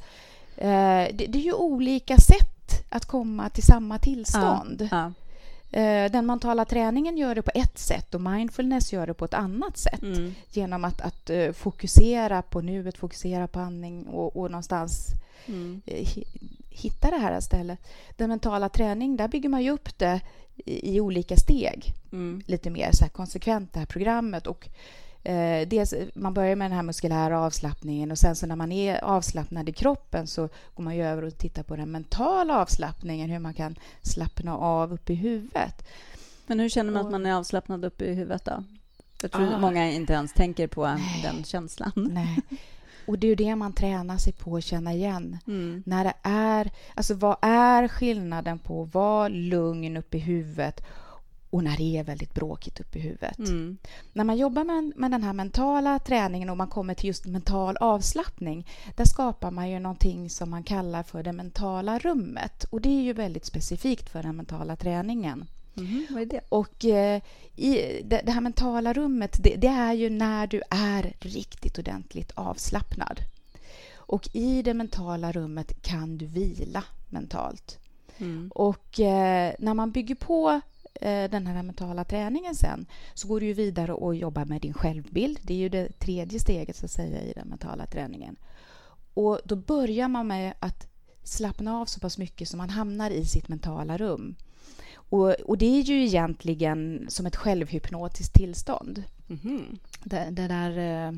Eh, 0.57 0.67
det, 1.15 1.27
det 1.29 1.39
är 1.39 1.43
ju 1.43 1.53
olika 1.53 2.17
sätt 2.17 2.85
att 2.89 3.05
komma 3.07 3.49
till 3.49 3.63
samma 3.65 3.99
tillstånd. 3.99 4.89
Ja. 4.91 5.13
Eh, 5.71 6.11
den 6.13 6.27
mentala 6.27 6.65
träningen 6.65 7.17
gör 7.17 7.35
det 7.35 7.43
på 7.43 7.51
ett 7.55 7.79
sätt 7.79 8.15
och 8.15 8.21
mindfulness 8.21 8.93
gör 8.93 9.07
det 9.07 9.15
på 9.15 9.25
ett 9.25 9.35
annat 9.35 9.79
sätt. 9.79 10.03
Mm. 10.03 10.35
Genom 10.51 10.85
att, 10.85 11.01
att 11.01 11.31
eh, 11.31 11.53
fokusera 11.53 12.43
på 12.43 12.61
nuet, 12.61 12.99
fokusera 12.99 13.47
på 13.49 13.61
andning 13.61 14.07
och, 14.07 14.37
och 14.37 14.51
någonstans 14.51 15.07
Mm. 15.49 15.81
eh, 15.87 15.95
hi- 16.05 16.27
hitta 16.71 17.11
det 17.11 17.17
här 17.17 17.41
stället. 17.41 17.79
Den 18.17 18.29
mentala 18.31 18.69
träning, 18.69 19.17
där 19.17 19.29
bygger 19.29 19.49
man 19.49 19.63
ju 19.63 19.71
upp 19.71 19.99
det 19.99 20.21
i, 20.57 20.97
i 20.97 21.01
olika 21.01 21.37
steg. 21.37 21.93
Mm. 22.13 22.43
Lite 22.47 22.71
mer 22.71 22.91
så 22.93 23.09
konsekvent, 23.09 23.73
det 23.73 23.79
här 23.79 23.87
programmet. 23.87 24.47
Och, 24.47 24.69
eh, 25.25 25.69
dels, 25.69 25.95
man 26.15 26.35
börjar 26.35 26.57
med 26.57 26.71
den 26.71 26.77
här 26.77 26.83
muskulära 26.83 27.41
avslappningen 27.41 28.11
och 28.11 28.19
sen 28.19 28.37
så 28.37 28.47
när 28.47 28.57
man 28.57 28.73
är 28.73 29.05
avslappnad 29.05 29.69
i 29.69 29.73
kroppen 29.73 30.27
så 30.27 30.49
går 30.75 30.85
man 30.85 30.97
ju 30.97 31.03
över 31.05 31.25
och 31.25 31.39
tittar 31.39 31.63
på 31.63 31.77
den 31.77 31.91
mentala 31.91 32.59
avslappningen, 32.63 33.31
hur 33.31 33.39
man 33.39 33.55
kan 33.55 33.77
slappna 34.03 34.57
av 34.57 34.93
upp 34.93 35.11
i 35.11 35.15
huvudet. 35.15 35.87
Men 36.47 36.61
hur 36.61 36.69
känner 36.69 36.93
man 36.93 37.01
att 37.01 37.07
Och- 37.07 37.13
man 37.13 37.27
är 37.27 37.33
avslappnad 37.35 37.85
uppe 37.85 38.05
i 38.05 38.15
huvudet 38.15 38.45
då? 38.45 38.65
Jag 39.23 39.33
tror 39.33 39.55
Ah. 39.55 39.59
många 39.59 39.91
inte 39.91 40.13
ens 40.13 40.33
tänker 40.33 40.67
på 40.67 40.87
Nej. 40.87 41.21
den 41.23 41.45
känslan. 41.45 41.93
Nej. 41.97 42.39
Och 43.07 43.19
det 43.19 43.27
är 43.27 43.29
ju 43.29 43.35
det 43.35 43.57
man 43.57 43.73
tränar 43.73 44.17
sig 44.17 44.33
på 44.33 44.57
att 44.57 44.65
känna 44.65 44.93
igen. 44.95 45.39
Mm. 45.47 45.83
När 45.87 46.05
det 46.05 46.15
är, 46.23 46.71
alltså 46.95 47.15
vad 47.15 47.37
är 47.43 47.89
skillnaden 47.89 48.59
på 48.59 48.83
att 48.83 48.95
vara 48.95 49.29
lugn 49.29 49.97
uppe 49.97 50.17
i 50.17 50.21
huvudet 50.21 50.85
och 51.57 51.65
när 51.65 51.77
det 51.77 51.97
är 51.97 52.05
väldigt 52.05 52.35
bråkigt 52.35 52.81
uppe 52.81 52.99
i 52.99 53.03
huvudet? 53.03 53.39
Mm. 53.39 53.77
När 54.13 54.25
man 54.25 54.37
jobbar 54.37 54.65
med, 54.65 54.93
med 54.97 55.11
den 55.11 55.23
här 55.23 55.33
mentala 55.33 55.99
träningen 55.99 56.51
och 56.51 56.57
man 56.57 56.69
kommer 56.69 56.95
till 56.95 57.07
just 57.07 57.27
mental 57.27 57.77
avslappning, 57.77 58.67
där 58.97 59.05
skapar 59.05 59.51
man 59.51 59.71
ju 59.71 59.79
någonting 59.79 60.31
som 60.31 60.51
man 60.51 60.63
kallar 60.63 61.03
för 61.03 61.23
det 61.23 61.33
mentala 61.33 61.99
rummet. 61.99 62.65
Och 62.65 62.81
det 62.81 62.89
är 62.89 63.03
ju 63.03 63.13
väldigt 63.13 63.45
specifikt 63.45 64.09
för 64.09 64.23
den 64.23 64.37
mentala 64.37 64.77
träningen. 64.77 65.45
Mhm, 65.75 66.07
Vad 66.11 66.23
är 66.23 66.27
det? 66.27 66.41
Och 66.49 66.85
eh, 66.85 67.23
i 67.57 68.03
det, 68.05 68.23
det 68.25 68.33
här 68.33 68.41
mentala 68.41 68.93
rummet, 68.93 69.39
det, 69.43 69.57
det 69.57 69.69
är 69.69 69.93
ju 69.93 70.11
när 70.11 70.47
du 70.47 70.63
är 70.71 71.15
riktigt 71.21 71.79
ordentligt 71.79 72.33
avslappnad. 72.35 73.21
Och 73.95 74.29
i 74.33 74.63
det 74.63 74.75
mentala 74.75 75.33
rummet 75.33 75.83
kan 75.83 76.19
du 76.19 76.27
vila 76.27 76.85
mentalt. 77.11 77.79
Mm. 78.19 78.51
Och 78.55 79.01
eh, 79.01 79.55
när 79.59 79.75
man 79.75 79.91
bygger 79.91 80.15
på 80.15 80.61
den 81.01 81.47
här 81.47 81.63
mentala 81.63 82.05
träningen 82.05 82.55
sen 82.55 82.87
så 83.15 83.29
går 83.29 83.41
du 83.41 83.47
ju 83.47 83.53
vidare 83.53 83.93
och 83.93 84.15
jobbar 84.15 84.45
med 84.45 84.61
din 84.61 84.75
självbild. 84.75 85.39
Det 85.43 85.55
är 85.55 85.59
ju 85.59 85.69
det 85.69 85.99
tredje 85.99 86.41
steget 86.41 86.77
så 86.77 86.85
att 86.85 86.91
säga 86.91 87.23
i 87.23 87.33
den 87.33 87.49
mentala 87.49 87.87
träningen. 87.87 88.37
Och 89.15 89.41
då 89.45 89.57
börjar 89.57 90.09
man 90.09 90.27
med 90.27 90.55
att 90.61 90.89
slappna 91.23 91.81
av 91.81 91.87
så 91.87 92.01
pass 92.01 92.19
mycket 92.19 92.49
så 92.49 92.57
man 92.57 92.71
hamnar 92.71 93.11
i 93.11 93.25
sitt 93.25 93.49
mentala 93.49 93.97
rum. 93.97 94.37
Och, 94.95 95.31
och 95.31 95.59
det 95.59 95.79
är 95.79 95.83
ju 95.83 96.05
egentligen 96.05 97.07
som 97.09 97.27
ett 97.27 97.37
självhypnotiskt 97.37 98.35
tillstånd. 98.35 99.03
Mhm. 99.27 99.79
Det, 100.05 100.29
det 100.31 100.49
där, 100.49 100.79
eh, 100.79 101.13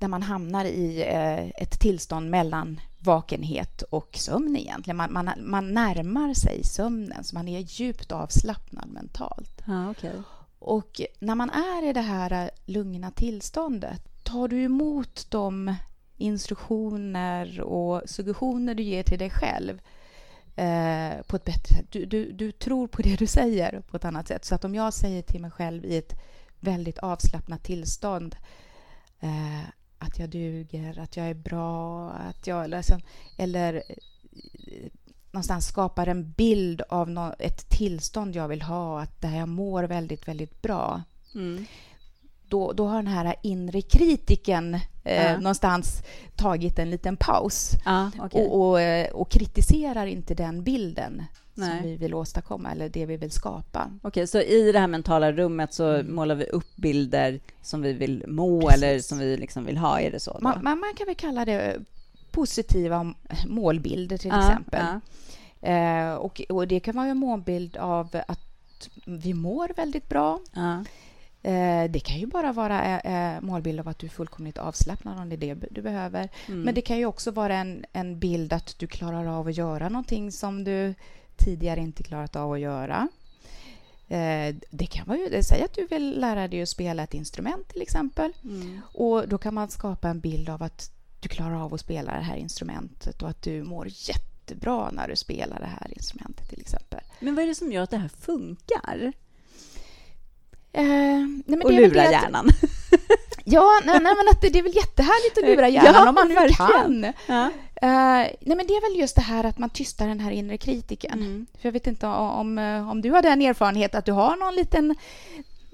där 0.00 0.08
man 0.08 0.22
hamnar 0.22 0.64
i 0.64 1.02
eh, 1.02 1.62
ett 1.62 1.80
tillstånd 1.80 2.30
mellan 2.30 2.80
vakenhet 2.98 3.82
och 3.82 4.16
sömn 4.16 4.56
egentligen. 4.56 4.96
Man, 4.96 5.12
man, 5.12 5.30
man 5.38 5.74
närmar 5.74 6.34
sig 6.34 6.64
sömnen, 6.64 7.24
så 7.24 7.34
man 7.34 7.48
är 7.48 7.60
djupt 7.60 8.12
avslappnad 8.12 8.88
mentalt. 8.90 9.62
Ja, 9.66 9.90
okej. 9.90 10.22
Och 10.58 11.00
när 11.18 11.34
man 11.34 11.50
är 11.50 11.88
i 11.88 11.92
det 11.92 12.00
här 12.00 12.44
eh, 12.44 12.50
lugna 12.64 13.10
tillståndet, 13.10 14.24
tar 14.24 14.48
du 14.48 14.62
emot 14.62 15.26
de 15.30 15.74
instruktioner 16.16 17.60
och 17.60 18.02
suggestioner 18.06 18.74
du 18.74 18.82
ger 18.82 19.02
till 19.02 19.18
dig 19.18 19.30
själv 19.30 19.80
eh, 20.56 21.22
på 21.26 21.36
ett 21.36 21.44
bättre 21.44 21.74
sätt. 21.74 21.86
Du, 21.90 22.04
du, 22.04 22.32
du 22.32 22.52
tror 22.52 22.86
på 22.86 23.02
det 23.02 23.16
du 23.16 23.26
säger 23.26 23.80
på 23.80 23.96
ett 23.96 24.04
annat 24.04 24.28
sätt. 24.28 24.44
Så 24.44 24.54
att 24.54 24.64
om 24.64 24.74
jag 24.74 24.94
säger 24.94 25.22
till 25.22 25.40
mig 25.40 25.50
själv 25.50 25.84
i 25.84 25.96
ett 25.96 26.14
väldigt 26.60 26.98
avslappnat 26.98 27.62
tillstånd 27.62 28.36
eh, 29.20 29.68
att 30.00 30.18
jag 30.18 30.28
duger, 30.28 30.98
att 30.98 31.16
jag 31.16 31.26
är 31.26 31.34
bra, 31.34 32.10
att 32.10 32.46
jag... 32.46 32.64
Eller, 32.64 32.76
liksom, 32.76 33.00
eller 33.36 33.74
eh, 33.74 34.90
någonstans 35.32 35.66
skapar 35.66 36.06
en 36.06 36.32
bild 36.32 36.82
av 36.88 37.10
no 37.10 37.34
ett 37.38 37.68
tillstånd 37.68 38.36
jag 38.36 38.48
vill 38.48 38.62
ha, 38.62 39.00
att 39.02 39.20
där 39.20 39.36
jag 39.36 39.48
mår 39.48 39.82
väldigt, 39.84 40.28
väldigt 40.28 40.62
bra. 40.62 41.02
Mm. 41.34 41.66
Då, 42.48 42.72
då 42.72 42.86
har 42.86 42.96
den 42.96 43.06
här 43.06 43.34
inre 43.42 43.82
kritiken 43.82 44.74
eh, 45.04 45.24
ja. 45.24 45.38
någonstans 45.38 46.02
tagit 46.36 46.78
en 46.78 46.90
liten 46.90 47.16
paus 47.16 47.72
ja, 47.84 48.10
okay. 48.20 48.42
och, 48.42 48.60
och, 48.60 48.80
eh, 48.80 49.10
och, 49.10 49.30
kritiserar 49.30 50.06
inte 50.06 50.34
den 50.34 50.64
bilden 50.64 51.22
Nej. 51.60 51.78
som 51.78 51.88
vi 51.88 51.96
vill 51.96 52.14
åstadkomma 52.14 52.72
eller 52.72 52.88
det 52.88 53.06
vi 53.06 53.16
vill 53.16 53.30
skapa. 53.30 53.90
Okej, 54.02 54.26
så 54.26 54.40
i 54.40 54.72
det 54.72 54.78
här 54.78 54.86
mentala 54.86 55.32
rummet 55.32 55.74
så 55.74 55.86
mm. 55.86 56.14
målar 56.14 56.34
vi 56.34 56.44
upp 56.44 56.76
bilder 56.76 57.40
som 57.62 57.82
vi 57.82 57.92
vill 57.92 58.24
må 58.28 58.60
Precis. 58.60 58.82
eller 58.82 58.98
som 58.98 59.18
vi 59.18 59.36
liksom 59.36 59.64
vill 59.64 59.76
ha, 59.76 60.00
är 60.00 60.10
det 60.10 60.20
så? 60.20 60.38
Man, 60.40 60.64
man, 60.64 60.94
kan 60.96 61.06
väl 61.06 61.14
kalla 61.14 61.44
det 61.44 61.78
positiva 62.30 63.14
målbilder 63.46 64.18
till 64.18 64.30
ja, 64.30 64.48
exempel. 64.48 64.84
Ja. 64.86 65.00
Eh, 65.68 66.14
och, 66.14 66.42
och, 66.48 66.68
det 66.68 66.80
kan 66.80 66.96
vara 66.96 67.06
en 67.06 67.16
målbild 67.16 67.76
av 67.76 68.08
att 68.28 68.88
vi 69.04 69.34
mår 69.34 69.72
väldigt 69.76 70.08
bra. 70.08 70.40
Ja. 70.52 70.84
Eh, 71.42 71.90
det 71.90 72.00
kan 72.00 72.18
ju 72.18 72.26
bara 72.26 72.52
vara 72.52 72.84
eh, 72.84 73.34
eh 73.34 73.40
målbild 73.40 73.80
av 73.80 73.88
att 73.88 73.98
du 73.98 74.06
är 74.06 74.10
fullkomligt 74.10 74.58
avslappnad 74.58 75.20
om 75.20 75.28
det 75.28 75.34
är 75.34 75.54
det 75.54 75.68
du 75.70 75.82
behöver. 75.82 76.28
Mm. 76.48 76.62
Men 76.62 76.74
det 76.74 76.80
kan 76.80 76.98
ju 76.98 77.06
också 77.06 77.30
vara 77.30 77.56
en, 77.56 77.84
en 77.92 78.18
bild 78.18 78.52
att 78.52 78.78
du 78.78 78.86
klarar 78.86 79.26
av 79.26 79.46
att 79.46 79.56
göra 79.56 79.88
någonting 79.88 80.32
som 80.32 80.64
du 80.64 80.94
tidigare 81.44 81.80
inte 81.80 82.02
klarat 82.02 82.36
av 82.36 82.52
att 82.52 82.60
göra. 82.60 83.08
Eh, 84.08 84.54
det 84.70 84.86
kan 84.86 85.06
vara 85.06 85.18
ju, 85.18 85.42
säg 85.42 85.62
att 85.62 85.74
du 85.74 85.86
vill 85.86 86.20
lära 86.20 86.48
dig 86.48 86.62
att 86.62 86.68
spela 86.68 87.02
ett 87.02 87.14
instrument 87.14 87.68
till 87.68 87.82
exempel. 87.82 88.32
Mm. 88.44 88.80
Och 88.94 89.28
då 89.28 89.38
kan 89.38 89.54
man 89.54 89.70
skapa 89.70 90.08
en 90.08 90.20
bild 90.20 90.48
av 90.48 90.62
att 90.62 90.90
du 91.20 91.28
klarar 91.28 91.64
av 91.64 91.74
att 91.74 91.80
spela 91.80 92.12
det 92.12 92.24
här 92.24 92.36
instrumentet 92.36 93.22
och 93.22 93.28
att 93.28 93.42
du 93.42 93.62
mår 93.62 93.86
jättebra 93.90 94.90
när 94.90 95.08
du 95.08 95.16
spelar 95.16 95.60
det 95.60 95.66
här 95.66 95.92
instrumentet 95.96 96.48
till 96.48 96.60
exempel. 96.60 97.00
Men 97.20 97.34
vad 97.34 97.44
är 97.44 97.48
det 97.48 97.54
som 97.54 97.72
gör 97.72 97.82
att 97.82 97.90
det 97.90 97.96
här 97.96 98.08
funkar? 98.08 99.12
Eh, 100.72 100.84
nej, 101.46 101.60
och 101.64 101.72
lura 101.72 102.10
hjärnan. 102.10 102.48
ja, 103.44 103.80
nej, 103.84 104.00
nej, 104.00 104.14
men 104.16 104.28
att 104.30 104.40
det, 104.40 104.48
det 104.48 104.58
är 104.58 104.62
väl 104.62 104.76
jättehärligt 104.76 105.38
att 105.38 105.44
lura 105.44 105.68
hjärnan 105.78 105.94
ja, 105.94 106.08
om 106.08 106.14
man 106.14 106.28
nu 106.28 106.48
kan. 106.48 107.12
Ja. 107.26 107.50
Uh, 107.82 107.88
nej, 108.40 108.56
men 108.56 108.66
det 108.66 108.74
är 108.74 108.90
väl 108.90 109.00
just 109.00 109.16
det 109.16 109.22
här 109.22 109.44
att 109.44 109.58
man 109.58 109.70
tystar 109.70 110.08
den 110.08 110.20
här 110.20 110.30
inre 110.30 110.58
kritiken. 110.58 111.18
Mm. 111.18 111.46
För 111.60 111.68
jag 111.68 111.72
vet 111.72 111.86
inte 111.86 112.06
om, 112.06 112.58
om 112.90 113.02
du 113.02 113.10
har 113.10 113.22
den 113.22 113.42
erfarenheten 113.42 113.98
att 113.98 114.06
du 114.06 114.12
har 114.12 114.36
någon 114.36 114.54
liten 114.54 114.94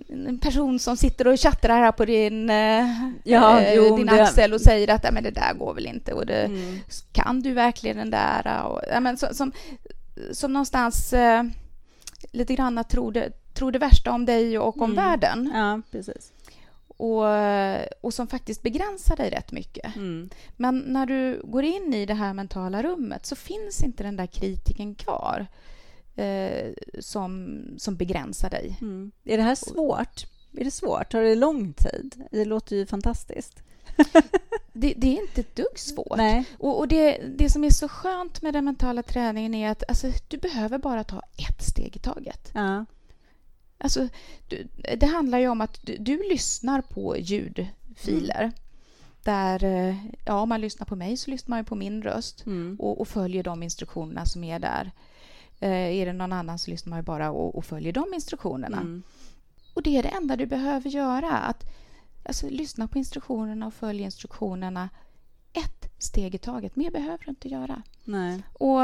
en 0.08 0.38
person 0.38 0.78
som 0.78 0.96
sitter 0.96 1.26
och 1.26 1.38
tjattrar 1.38 1.78
här 1.78 1.92
på 1.92 2.04
din, 2.04 2.50
eh, 2.50 3.10
ja, 3.25 3.60
eh, 3.60 3.75
jo, 3.75 3.96
din 3.96 4.08
axel 4.08 4.52
och 4.52 4.60
säger 4.60 4.90
att 4.90 5.12
men 5.12 5.22
det 5.22 5.30
där 5.30 5.54
går 5.54 5.75
väl 5.75 5.86
inte 5.86 6.12
och 6.12 6.26
det, 6.26 6.44
mm. 6.44 6.78
kan 7.12 7.40
du 7.40 7.52
verkligen 7.52 7.96
den 7.96 8.10
där? 8.10 8.62
Och, 8.64 8.80
ja, 8.92 9.00
men, 9.00 9.16
som, 9.16 9.34
som, 9.34 9.52
som 10.32 10.52
någonstans 10.52 11.12
eh, 11.12 11.42
lite 12.32 12.54
grann 12.54 12.84
tror 12.90 13.12
det, 13.12 13.30
tror 13.54 13.72
det 13.72 13.78
värsta 13.78 14.12
om 14.12 14.25
dig 14.25 14.58
och 14.58 14.76
om 14.76 14.92
mm. 14.92 15.04
världen. 15.04 15.50
Ja, 15.54 15.80
precis. 15.90 16.32
Och, 16.97 17.25
och 18.00 18.15
som 18.15 18.26
faktiskt 18.26 18.62
begränsar 18.62 19.17
dig 19.17 19.31
rätt 19.31 19.53
mycket. 19.53 19.97
Mm. 19.97 20.31
Men 20.57 20.79
när 20.79 21.07
du 21.07 21.41
går 21.45 21.65
in 21.65 21.95
i 21.95 22.07
det 22.07 22.15
här 22.15 22.35
mentala 22.35 22.83
rummet 22.83 23.26
så 23.26 23.37
finns 23.37 23.83
inte 23.83 24.03
den 24.03 24.17
där 24.17 24.26
kritiken 24.26 24.95
kvar 24.95 25.47
eh, 26.17 26.73
som, 27.00 27.61
som 27.79 27.97
begränsar 27.97 28.50
dig. 28.50 28.79
Mm. 28.81 29.12
Är 29.25 29.37
det 29.37 29.43
här 29.43 29.55
svårt? 29.55 30.26
Är 30.57 30.65
det 30.65 30.71
svårt? 30.71 31.12
Tar 31.12 31.23
det 31.23 31.35
lång 31.35 31.73
tid? 31.73 32.25
Det 32.31 32.45
låter 32.45 32.76
ju 32.76 32.87
fantastiskt. 32.87 33.62
det, 34.73 34.95
det, 34.97 35.17
är 35.17 35.21
inte 35.21 35.41
ett 35.41 35.57
dugg 35.57 35.79
svårt. 35.79 36.17
Nej. 36.17 36.45
Och, 36.59 36.79
och 36.79 36.88
det, 36.88 37.19
det 37.37 37.50
som 37.50 37.65
är 37.65 37.71
så 37.71 37.88
skönt 37.88 38.43
med 38.43 38.55
den 38.55 38.65
mentala 38.65 39.03
träningen 39.03 39.55
är 39.55 39.71
att 39.71 39.83
alltså, 39.88 40.07
du 40.29 40.38
behöver 40.38 40.79
bara 40.79 41.05
ta 41.05 41.23
ett 41.49 41.62
steg 41.62 41.97
i 41.97 41.99
taget. 41.99 42.50
Ja. 42.55 42.85
Alltså, 43.78 44.09
du, 44.49 44.68
det 44.97 45.06
handlar 45.06 45.38
ju 45.38 45.49
om 45.49 45.61
att 45.61 45.78
du, 45.83 45.97
du 45.97 46.28
lyssnar 46.28 46.80
på 46.80 47.16
ljudfiler. 47.18 48.42
Mm. 48.42 48.52
Där, 49.23 49.64
eh, 49.64 49.97
ja, 50.25 50.40
om 50.40 50.49
man 50.49 50.61
lyssnar 50.61 50.87
på 50.87 50.97
mig 50.97 51.16
så 51.16 51.30
lyssnar 51.30 51.56
man 51.56 51.64
på 51.64 51.75
min 51.75 52.02
röst 52.02 52.47
mm. 52.47 52.76
och, 52.80 53.00
och, 53.00 53.09
följer 53.09 53.42
de 53.42 53.62
instruktionerna 53.62 54.26
som 54.26 54.45
är 54.45 54.59
där. 54.59 54.90
Eh, 55.61 55.71
är 55.71 56.06
det 56.06 56.12
någon 56.12 56.33
annan 56.33 56.59
så 56.59 56.71
lyssnar 56.71 56.90
man 56.90 57.04
bara 57.04 57.30
och, 57.30 57.54
och 57.54 57.64
följer 57.64 57.92
de 57.92 58.14
instruktionerna. 58.14 58.80
Mm. 58.80 59.02
Och 59.75 59.83
det 59.83 59.97
är 59.97 60.02
det 60.02 60.09
enda 60.09 60.37
du 60.37 60.47
behöver 60.47 60.90
göra. 60.90 61.33
Att 61.33 61.64
alltså, 62.25 62.49
lyssna 62.50 62.88
på 62.88 62.99
instruktionerna 62.99 63.66
och 63.66 63.75
följa 63.75 64.04
instruktionerna 64.04 64.88
ett 65.52 65.92
steg 65.99 66.35
i 66.35 66.38
taget. 66.38 66.76
Mer 66.76 66.90
behöver 66.90 67.25
du 67.25 67.30
inte 67.30 67.49
göra. 67.49 67.83
Nej. 68.04 68.42
Och 68.52 68.80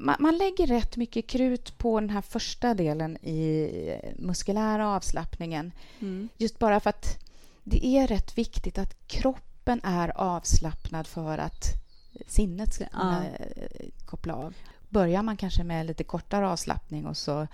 man, 0.00 0.16
man, 0.18 0.36
lägger 0.36 0.66
rätt 0.66 0.96
mycket 0.96 1.26
krut 1.26 1.78
på 1.78 2.00
den 2.00 2.10
här 2.10 2.20
första 2.20 2.74
delen 2.74 3.16
i 3.16 3.70
muskulära 4.16 4.88
avslappningen. 4.88 5.72
Mm. 6.00 6.28
Just 6.36 6.58
bara 6.58 6.80
för 6.80 6.90
att 6.90 7.18
det 7.64 7.86
är 7.86 8.06
rätt 8.06 8.38
viktigt 8.38 8.78
att 8.78 9.06
kroppen 9.06 9.80
är 9.84 10.20
avslappnad 10.20 11.06
för 11.06 11.38
att 11.38 11.64
sinnet 12.26 12.74
ska 12.74 12.86
kunna 12.86 13.24
ja. 13.38 13.46
koppla 14.06 14.34
av 14.34 14.54
börjar 14.94 15.22
man 15.22 15.36
kanske 15.36 15.64
med 15.64 15.86
lite 15.86 16.04
kortare 16.04 16.48
avslappning 16.48 17.06
och 17.06 17.16
så 17.16 17.46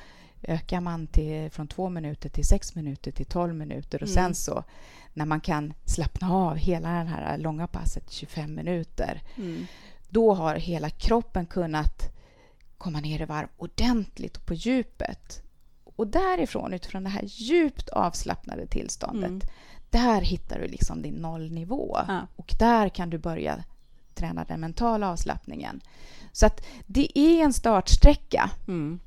ökar 0.43 0.81
man 0.81 1.07
till, 1.07 1.51
från 1.51 1.69
två 1.69 1.89
minuter 1.89 2.29
till 2.29 2.45
sex 2.45 2.75
minuter 2.75 3.11
till 3.13 3.27
tolv 3.27 3.55
minuter 3.55 4.03
och 4.03 4.09
mm. 4.09 4.15
sen 4.15 4.35
så 4.35 4.65
när 5.15 5.27
man 5.27 5.41
kan 5.41 5.73
slappna 5.85 6.33
av 6.33 6.57
hela 6.57 6.89
det 6.89 7.11
här 7.11 7.39
långa 7.39 7.67
passet, 7.67 8.11
25 8.11 8.55
minuter, 8.55 9.23
mm. 9.37 9.67
då 10.09 10.35
har 10.35 10.55
hela 10.55 10.91
kroppen 10.91 11.47
kunnat 11.47 12.20
komma 12.81 13.01
ner 13.01 13.23
i 13.23 13.25
varv 13.25 13.49
ordentligt 13.57 14.37
och 14.37 14.47
på 14.47 14.55
djupet. 14.55 15.43
Och 15.85 16.07
därifrån, 16.07 16.73
utifrån 16.73 17.05
det 17.05 17.11
här 17.11 17.25
djupt 17.25 17.89
avslappnade 17.89 18.67
tillståndet, 18.67 19.31
mm. 19.31 19.41
där 19.91 20.21
hittar 20.21 20.59
du 20.59 20.67
liksom 20.67 21.03
din 21.03 21.15
nollnivå. 21.15 21.99
Ja. 22.09 22.27
Och 22.37 22.55
där 22.59 22.89
kan 22.89 23.11
du 23.11 23.19
börja 23.19 23.65
träna 24.15 24.45
den 24.45 24.61
mentala 24.61 25.11
avslappningen. 25.11 25.81
Så 26.33 26.47
att 26.47 26.67
det 26.87 27.19
är 27.19 27.45
en 27.45 27.53
startsträcka 27.53 28.51
mm. 28.69 29.01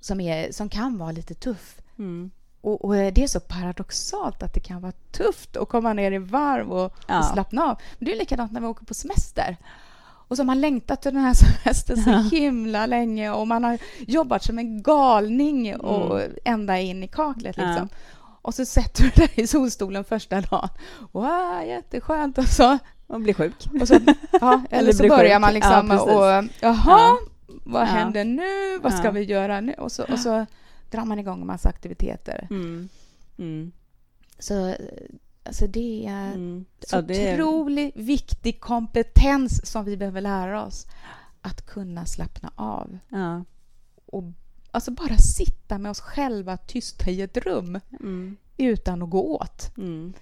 som, 0.00 0.20
är, 0.20 0.52
som 0.52 0.68
kan 0.68 0.98
vara 0.98 1.12
lite 1.12 1.34
tuff. 1.34 1.80
Mm. 1.98 2.30
Och, 2.60 2.84
och, 2.84 2.94
det 2.94 3.22
är 3.22 3.26
så 3.26 3.40
paradoxalt 3.40 4.42
att 4.42 4.54
det 4.54 4.60
kan 4.60 4.82
vara 4.82 4.92
tufft 5.12 5.56
att 5.56 5.68
komma 5.68 5.92
ner 5.92 6.12
i 6.12 6.18
varv 6.18 6.72
och, 6.72 6.94
ja. 7.08 7.18
och 7.18 7.24
slappna 7.24 7.62
av. 7.62 7.78
Men 7.98 8.06
det 8.06 8.12
är 8.12 8.18
likadant 8.18 8.52
när 8.52 8.60
vi 8.60 8.66
åker 8.66 8.84
på 8.84 8.94
semester. 8.94 9.56
Och 10.34 10.36
så 10.36 10.42
har 10.42 10.46
man 10.46 10.60
längtat 10.60 11.02
till 11.02 11.14
den 11.14 11.22
här 11.22 11.34
semestern 11.64 11.96
så 11.96 12.10
ja. 12.10 12.18
himla 12.18 12.86
länge 12.86 13.30
och 13.30 13.48
man 13.48 13.64
har 13.64 13.78
jobbat 13.98 14.44
som 14.44 14.58
en 14.58 14.82
galning 14.82 15.76
och 15.76 16.20
mm. 16.20 16.36
ända 16.44 16.78
in 16.78 17.02
i 17.02 17.08
kaklet. 17.08 17.56
Liksom. 17.56 17.88
Ja. 17.92 17.98
Och 18.42 18.54
så 18.54 18.64
sätter 18.64 19.02
du 19.02 19.10
dig 19.10 19.30
i 19.34 19.46
solstolen 19.46 20.04
första 20.04 20.40
dagen. 20.40 20.68
Wow, 21.12 21.62
jätteskönt! 21.66 22.38
Och 22.38 22.44
så 22.44 22.78
man 23.06 23.22
blir 23.22 23.34
sjuk. 23.34 23.54
Så, 23.86 23.98
ja, 24.40 24.62
eller, 24.70 24.92
så 24.92 25.08
börjar 25.08 25.34
sjuk. 25.34 25.40
man 25.40 25.54
liksom 25.54 25.90
ja, 25.90 26.02
och 26.02 26.48
jaha, 26.60 26.82
ja. 26.86 27.18
vad 27.46 27.86
händer 27.86 28.24
nu? 28.24 28.78
Vad 28.82 28.94
ska 28.94 29.10
vi 29.10 29.22
göra 29.22 29.60
nu? 29.60 29.72
Och 29.72 29.92
så, 29.92 30.04
och 30.04 30.18
så 30.18 30.46
drar 30.90 31.04
man 31.04 31.18
igång 31.18 31.40
en 31.40 31.46
massa 31.46 31.68
aktiviteter. 31.68 32.46
Mm. 32.50 32.88
Mm. 33.38 33.72
Så 34.38 34.74
alltså 35.44 35.66
det 35.66 36.06
är 36.06 36.32
mm. 36.32 36.64
så 36.80 37.00
det 37.00 37.28
är... 37.28 37.34
otroligt 37.34 37.96
viktig 37.96 38.60
kompetens 38.60 39.70
som 39.70 39.84
vi 39.84 39.96
behöver 39.96 40.20
lära 40.20 40.64
oss. 40.66 40.86
Att 41.40 41.66
kunna 41.66 42.06
slappna 42.06 42.52
av. 42.54 42.98
Ja. 43.08 43.44
Och 44.06 44.24
alltså 44.70 44.90
bara 44.90 45.16
sitta 45.16 45.78
med 45.78 45.90
oss 45.90 46.00
själva 46.00 46.56
tysta 46.56 47.10
i 47.10 47.22
ett 47.22 47.36
rum 47.36 47.80
mm. 48.00 48.36
utan 48.56 49.02
att 49.02 49.10
gå 49.10 49.36
åt. 49.36 49.76
Mm. 49.76 50.14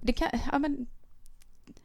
Det 0.00 0.12
kan, 0.12 0.28
ja, 0.52 0.58
men 0.58 0.86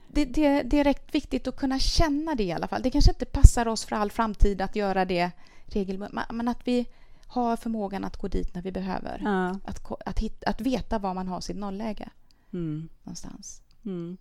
det, 0.08 0.26
det, 0.26 0.64
det, 0.64 0.80
är 0.80 0.84
rätt 0.84 1.16
viktigt 1.16 1.48
att 1.48 1.56
kunna 1.56 1.80
känna 1.80 2.36
det 2.36 2.44
i 2.44 2.52
alla 2.52 2.68
fall. 2.68 2.82
Det 2.82 2.90
kanske 2.90 3.12
inte 3.12 3.26
passar 3.26 3.68
oss 3.68 3.86
för 3.86 3.96
all 3.96 4.12
framtid 4.12 4.62
att 4.62 4.76
göra 4.76 5.06
det 5.06 5.32
regelbundet, 5.66 6.32
men 6.32 6.48
att 6.48 6.68
vi 6.68 6.86
har 7.28 7.58
förmågan 7.58 8.04
att 8.04 8.18
gå 8.18 8.28
dit 8.28 8.56
när 8.56 8.62
vi 8.62 8.72
behöver. 8.72 9.22
Ja. 9.24 9.60
Att, 9.66 9.92
att, 10.06 10.20
hitta, 10.20 10.50
att 10.50 10.62
veta 10.62 11.00
var 11.00 11.14
man 11.14 11.28
har 11.28 11.42
sitt 11.42 11.58
nollläge 11.58 12.10
mm. 12.54 12.90
någonstans. 13.04 13.62
Mm. 13.86 14.18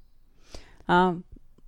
Ja, 0.86 1.16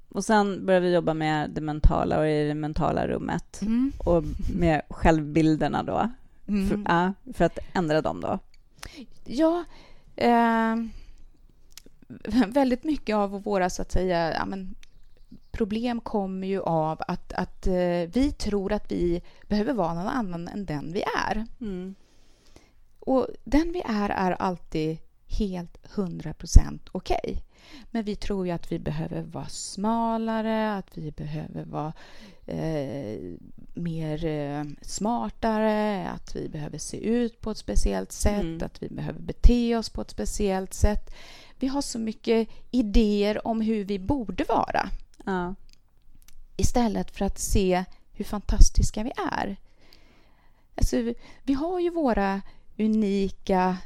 och 0.09 0.25
sen 0.25 0.67
börjar 0.67 0.81
vi 0.81 0.95
jobba 0.95 1.15
med 1.15 1.51
det 1.51 1.61
mentala 1.61 2.19
och 2.19 2.29
i 2.29 2.49
det 2.49 2.55
mentala 2.55 3.07
rummet 3.07 3.63
mm. 3.63 3.93
och 3.99 4.25
med 4.55 4.83
självbilderna 4.91 5.83
då, 5.83 6.11
för, 6.45 6.53
mm. 6.53 6.87
ja, 6.89 7.13
för 7.33 7.45
att 7.45 7.59
ändra 7.73 8.03
dem 8.03 8.21
då. 8.21 8.39
Ja, 9.25 9.65
eh, 10.17 10.77
väldigt 12.49 12.85
mycket 12.85 13.17
av 13.17 13.43
våra 13.43 13.71
så 13.71 13.83
att 13.83 13.93
säga, 13.93 14.35
ja, 14.35 14.45
men, 14.45 14.75
problem 15.51 16.01
kommer 16.01 16.47
ju 16.47 16.61
av 16.61 17.03
att, 17.09 17.18
att 17.39 17.67
uh, 17.67 18.09
vi 18.13 18.33
tror 18.39 18.73
att 18.73 18.93
vi 18.93 19.23
behöver 19.49 19.73
vara 19.73 19.95
någon 19.95 20.09
annan 20.09 20.49
än 20.49 20.67
den 20.67 20.93
vi 20.93 21.03
är. 21.29 21.47
Mm. 21.61 21.95
Och 23.01 23.27
den 23.45 23.73
vi 23.73 23.83
är 23.87 24.11
är 24.11 24.33
alltid 24.33 24.99
helt 25.27 25.79
100% 25.95 26.79
okej. 26.93 27.19
Okay. 27.25 27.37
Men 27.91 28.05
vi 28.05 28.17
tror 28.17 28.47
ju 28.47 28.53
att 28.53 28.73
vi 28.73 28.79
behöver 28.79 29.23
vara 29.23 29.49
smalare, 29.49 30.75
att 30.75 30.99
vi 30.99 31.11
behöver 31.11 31.65
vara 31.65 31.93
eh, 32.47 33.37
mer 33.75 34.25
eh, 34.25 34.65
smartare, 34.83 36.09
att 36.09 36.37
vi 36.37 36.49
behöver 36.49 36.79
se 36.79 36.97
ut 36.97 37.41
på 37.41 37.51
ett 37.51 37.59
speciellt 37.59 38.13
sätt, 38.13 38.41
mm. 38.41 38.63
att 38.63 38.83
vi 38.83 38.89
behöver 38.89 39.21
bete 39.21 39.77
oss 39.77 39.91
på 39.91 40.01
ett 40.01 40.11
speciellt 40.11 40.75
sätt. 40.75 41.15
Vi 41.59 41.67
har 41.67 41.83
så 41.83 41.99
mycket 41.99 42.49
idéer 42.71 43.47
om 43.47 43.61
hur 43.61 43.85
vi 43.85 43.99
borde 43.99 44.45
vara. 44.45 44.91
Ja. 45.25 45.55
Istället 46.61 47.17
för 47.17 47.25
att 47.25 47.39
se 47.39 47.85
hur 48.13 48.25
fantastiska 48.25 49.03
vi 49.03 49.13
är. 49.33 49.57
Alltså, 50.75 50.97
vi 51.43 51.53
har 51.53 51.81
ju 51.81 51.91
våra 51.91 52.43
unika 52.79 53.77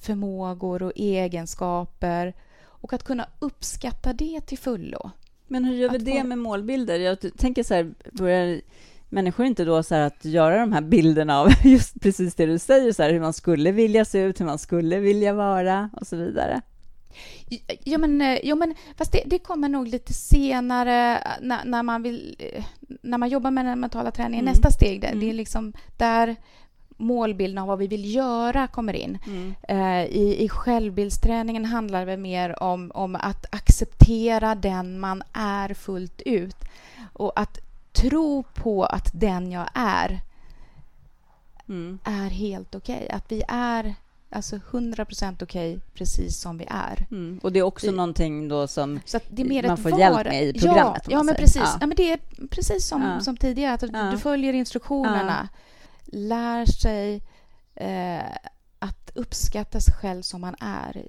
förmågor 0.00 0.82
och 0.82 0.92
egenskaper 0.96 2.34
och 2.60 2.92
att 2.92 3.02
kunna 3.02 3.28
uppskatta 3.38 4.12
det 4.12 4.40
till 4.40 4.58
fullo. 4.58 5.10
Men 5.46 5.64
hur 5.64 5.74
gör 5.74 5.90
vi 5.90 5.98
det 5.98 6.24
med 6.24 6.38
målbilder? 6.38 6.98
Jag 6.98 7.36
tänker 7.36 7.62
så 7.62 7.74
här, 7.74 7.94
börjar 8.12 8.60
människor 9.08 9.46
inte 9.46 9.64
då 9.64 9.82
så 9.82 9.94
att 9.94 10.24
göra 10.24 10.60
de 10.60 10.72
här 10.72 10.80
bilderna 10.80 11.40
av 11.40 11.48
just 11.64 12.00
precis 12.00 12.34
det 12.34 12.46
du 12.46 12.58
säger, 12.58 12.92
så 12.92 13.02
här, 13.02 13.12
hur 13.12 13.20
man 13.20 13.32
skulle 13.32 13.72
vilja 13.72 14.04
se 14.04 14.18
ut, 14.18 14.40
hur 14.40 14.46
man 14.46 14.58
skulle 14.58 14.98
vilja 14.98 15.32
vara 15.32 15.90
och 16.00 16.06
så 16.06 16.16
vidare? 16.16 16.62
Ja, 17.84 17.98
men, 17.98 18.20
eh, 18.22 18.38
ja, 18.42 18.54
men 18.54 18.74
fast 18.96 19.12
det, 19.12 19.22
det 19.26 19.38
kommer 19.38 19.68
nog 19.68 19.88
lite 19.88 20.12
senare 20.12 21.18
eh, 21.18 21.32
när, 21.40 21.64
när, 21.64 21.82
man 21.82 22.02
vill, 22.02 22.36
eh, 22.38 22.64
när 23.02 23.18
man 23.18 23.28
jobbar 23.28 23.50
med 23.50 23.66
den 23.66 23.80
mentala 23.80 24.10
träningen. 24.10 24.44
Mm. 24.44 24.52
Nästa 24.52 24.70
steg, 24.70 25.00
det, 25.00 25.06
mm. 25.06 25.20
det 25.20 25.26
är 25.26 25.28
mm. 25.28 25.36
liksom 25.36 25.72
där 25.96 26.36
målbilden 26.98 27.58
av 27.58 27.68
vad 27.68 27.78
vi 27.78 27.86
vill 27.86 28.14
göra 28.14 28.66
kommer 28.66 28.92
in. 28.92 29.18
Mm. 29.26 29.54
Uh, 29.70 30.04
i, 30.04 30.44
I 30.44 30.48
självbildsträningen 30.48 31.64
handlar 31.64 32.06
det 32.06 32.16
mer 32.16 32.62
om, 32.62 32.92
om 32.94 33.16
att 33.16 33.54
acceptera 33.54 34.54
den 34.54 35.00
man 35.00 35.22
är 35.32 35.74
fullt 35.74 36.22
ut 36.22 36.56
och 37.12 37.40
att 37.40 37.58
tro 37.92 38.42
på 38.42 38.84
att 38.84 39.10
den 39.14 39.52
jag 39.52 39.68
är 39.74 40.20
mm. 41.68 41.98
är 42.04 42.30
helt 42.30 42.74
okej. 42.74 42.96
Okay. 42.96 43.08
Att 43.08 43.32
vi 43.32 43.42
är 43.48 43.94
Alltså 44.30 44.56
100 44.56 45.06
okej 45.08 45.42
okay, 45.42 45.80
precis 45.94 46.40
som 46.40 46.58
vi 46.58 46.66
är. 46.70 47.06
Mm. 47.10 47.40
Och 47.42 47.52
det 47.52 47.58
är 47.58 47.62
också 47.62 47.90
vi, 47.90 47.96
någonting 47.96 48.48
då 48.48 48.66
som 48.66 48.92
man 48.92 49.76
får 49.76 49.90
var... 49.90 49.98
hjälp 49.98 50.24
med 50.24 50.44
i 50.44 50.52
programmet? 50.52 51.02
Ja, 51.04 51.12
ja 51.12 51.22
men 51.22 51.34
precis. 51.34 51.56
Ja. 51.56 51.78
ja. 51.80 51.86
men 51.86 51.96
det 51.96 52.12
är 52.12 52.18
precis 52.50 52.88
som, 52.88 53.02
ja. 53.02 53.20
som 53.20 53.36
tidigare. 53.36 53.74
Att 53.74 53.82
ja. 53.92 54.10
Du 54.10 54.18
följer 54.18 54.52
instruktionerna, 54.52 55.48
lär 56.04 56.66
sig 56.66 57.22
eh, 57.74 58.36
att 58.78 59.10
uppskatta 59.14 59.80
sig 59.80 59.94
själv 59.94 60.22
som 60.22 60.40
man 60.40 60.54
är 60.60 61.04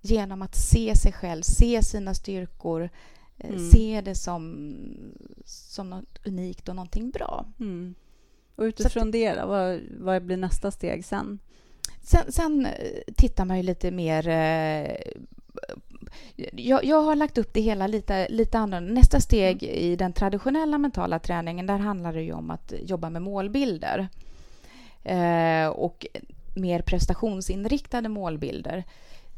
genom 0.00 0.42
att 0.42 0.54
se 0.54 0.96
sig 0.96 1.12
själv, 1.12 1.42
se 1.42 1.82
sina 1.82 2.14
styrkor, 2.14 2.90
eh, 3.38 3.50
mm. 3.50 3.70
se 3.70 4.00
det 4.04 4.14
som, 4.14 4.74
som 5.44 5.90
något 5.90 6.26
unikt 6.26 6.68
och 6.68 6.76
någonting 6.76 7.10
bra. 7.10 7.46
Mm. 7.60 7.94
Och 8.54 8.62
utifrån 8.62 9.08
att, 9.08 9.12
det, 9.12 9.44
vad, 9.46 9.80
vad 10.00 10.24
blir 10.24 10.36
nästa 10.36 10.70
steg 10.70 11.04
sen? 11.04 11.38
Sen, 12.02 12.32
sen 12.32 12.66
eh, 12.66 12.72
tittar 13.16 13.44
man 13.44 13.56
ju 13.56 13.62
lite 13.62 13.90
mer... 13.90 14.28
Eh, 14.28 14.96
jag, 16.52 16.84
jag, 16.84 17.02
har 17.02 17.16
lagt 17.16 17.38
upp 17.38 17.54
det 17.54 17.60
hela 17.60 17.86
lite, 17.86 18.28
lite 18.28 18.58
annorlunda. 18.58 19.00
Nästa 19.00 19.20
steg 19.20 19.62
mm. 19.62 19.74
i 19.74 19.96
den 19.96 20.12
traditionella 20.12 20.78
mentala 20.78 21.18
träningen, 21.18 21.66
där 21.66 21.78
handlar 21.78 22.12
det 22.12 22.22
ju 22.22 22.32
om 22.32 22.50
att 22.50 22.72
jobba 22.82 23.10
med 23.10 23.22
målbilder. 23.22 24.08
Eh, 25.02 25.66
och 25.66 26.06
mer 26.56 26.82
prestationsinriktade 26.82 28.08
målbilder. 28.08 28.84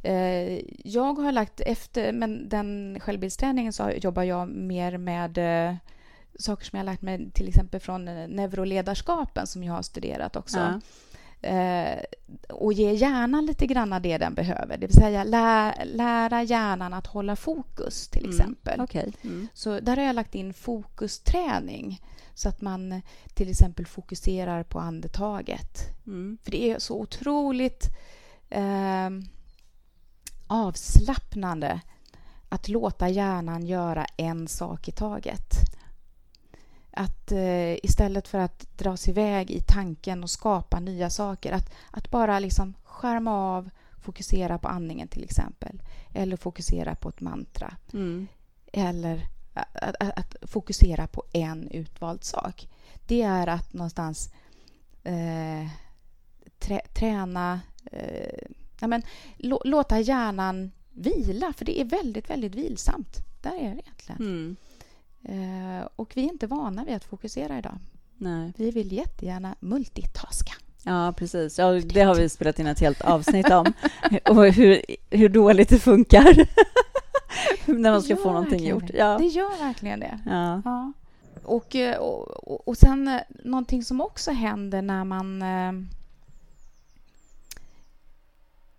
Eh, 0.02 0.60
jag 0.84 1.14
har 1.14 1.32
lagt 1.32 1.60
efter 1.60 2.12
men 2.12 2.48
den 2.48 3.00
självbildsträningen 3.00 3.72
så 3.72 3.90
jobbar 3.90 4.22
jag 4.22 4.48
mer 4.48 4.98
med 4.98 5.38
eh, 5.38 5.76
saker 6.38 6.64
som 6.64 6.76
jag 6.76 6.84
har 6.84 6.92
lärt 6.92 7.02
mig 7.02 7.30
till 7.30 7.48
exempel 7.48 7.80
från 7.80 8.04
neuroledarskapen 8.04 9.46
som 9.46 9.64
jag 9.64 9.74
har 9.74 9.82
studerat 9.82 10.36
också. 10.36 10.58
Ja 10.58 10.80
eh, 11.42 11.98
och 12.48 12.72
ge 12.72 12.92
hjärnan 12.92 13.46
lite 13.46 13.66
grann 13.66 14.02
det 14.02 14.18
den 14.18 14.34
behöver. 14.34 14.76
Det 14.78 14.86
vill 14.86 14.96
säga 14.96 15.24
lä 15.24 15.74
lära 15.84 16.42
hjärnan 16.42 16.94
att 16.94 17.06
hålla 17.06 17.36
fokus, 17.36 18.08
till 18.08 18.24
mm. 18.24 18.30
exempel. 18.30 18.74
Mm. 18.74 18.84
Okay. 18.84 19.12
Mm. 19.22 19.48
Så 19.54 19.80
där 19.80 19.96
har 19.96 20.04
jag 20.04 20.14
lagt 20.14 20.34
in 20.34 20.54
fokusträning 20.54 22.00
så 22.34 22.48
att 22.48 22.60
man 22.60 23.02
till 23.34 23.50
exempel 23.50 23.86
fokuserar 23.86 24.62
på 24.62 24.80
andetaget. 24.80 25.78
Mm. 26.06 26.38
För 26.42 26.50
det 26.50 26.70
är 26.70 26.78
så 26.78 27.00
otroligt 27.00 27.88
eh, 28.50 29.10
avslappnande 30.46 31.80
att 32.48 32.68
låta 32.68 33.08
hjärnan 33.08 33.66
göra 33.66 34.06
en 34.16 34.48
sak 34.48 34.88
i 34.88 34.92
taget. 34.92 35.54
Att 36.92 37.32
eh, 37.32 37.84
istället 37.84 38.28
för 38.28 38.38
att 38.38 38.78
dra 38.78 38.96
sig 38.96 39.10
iväg 39.10 39.50
i 39.50 39.60
tanken 39.60 40.22
och 40.22 40.30
skapa 40.30 40.80
nya 40.80 41.10
saker, 41.10 41.52
att, 41.52 41.74
att 41.90 42.10
bara 42.10 42.38
liksom 42.38 42.74
skärma 42.84 43.32
av, 43.56 43.70
fokusera 44.00 44.58
på 44.58 44.68
andningen 44.68 45.08
till 45.08 45.24
exempel. 45.24 45.82
Eller 46.14 46.36
fokusera 46.36 46.94
på 46.94 47.08
ett 47.08 47.20
mantra. 47.20 47.76
Mm. 47.92 48.26
Eller 48.72 49.26
att, 49.54 49.96
att, 50.00 50.18
att, 50.18 50.36
fokusera 50.42 51.06
på 51.06 51.24
en 51.32 51.68
utvald 51.70 52.24
sak. 52.24 52.68
Det 53.06 53.22
är 53.22 53.46
att 53.46 53.72
någonstans 53.72 54.32
eh, 55.04 55.68
trä, 56.58 56.80
träna, 56.94 57.60
eh, 57.92 58.48
ja, 58.80 58.86
men, 58.86 59.02
låta 59.64 60.00
hjärnan 60.00 60.72
vila, 60.90 61.52
för 61.52 61.64
det 61.64 61.80
är 61.80 61.84
väldigt, 61.84 62.30
väldigt 62.30 62.54
vilsamt. 62.54 63.16
Där 63.40 63.54
är 63.54 63.74
det 63.74 63.82
egentligen. 63.82 64.20
Mm. 64.20 64.56
Eh, 65.24 65.88
och 65.96 66.12
vi 66.14 66.24
är 66.24 66.28
inte 66.28 66.46
vana 66.46 66.84
vid 66.84 66.94
att 66.94 67.04
fokusera 67.04 67.58
idag. 67.58 67.78
Nej. 68.16 68.52
Vi 68.56 68.70
vill 68.70 68.92
jättegärna 68.92 69.54
multitaska. 69.60 70.52
Ja, 70.84 71.14
precis. 71.16 71.58
Ja, 71.58 71.72
det 71.72 72.00
har 72.00 72.14
vi 72.14 72.28
spelat 72.28 72.58
in 72.58 72.66
ett 72.66 72.80
helt 72.80 73.00
avsnitt 73.00 73.50
om. 73.50 73.72
och 74.28 74.46
hur, 74.46 74.82
hur 75.10 75.28
dåligt 75.28 75.68
det 75.68 75.78
funkar 75.78 76.46
när 77.66 77.90
man 77.90 78.02
ska 78.02 78.16
få 78.16 78.32
någonting 78.32 78.66
gjort. 78.66 78.90
Ja. 78.94 79.18
Det 79.18 79.26
gör 79.26 79.64
verkligen 79.64 80.00
det. 80.00 80.20
Ja. 80.26 80.62
ja. 80.64 80.92
Och, 81.42 81.76
eh, 81.76 81.98
och, 81.98 82.68
och 82.68 82.76
sen 82.76 83.08
eh, 83.08 83.20
någonting 83.44 83.84
som 83.84 84.00
också 84.00 84.30
händer 84.30 84.82
när 84.82 85.04
man 85.04 85.38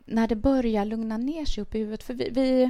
när 0.06 0.28
det 0.28 0.36
börjar 0.36 0.86
lugna 0.86 1.18
ner 1.18 1.46
sig 1.46 1.62
upp 1.62 1.76
i 1.76 1.80
huvudet. 1.80 2.04
För 2.04 2.14
vi, 2.14 2.30
vi 2.30 2.64
Eh, 2.64 2.70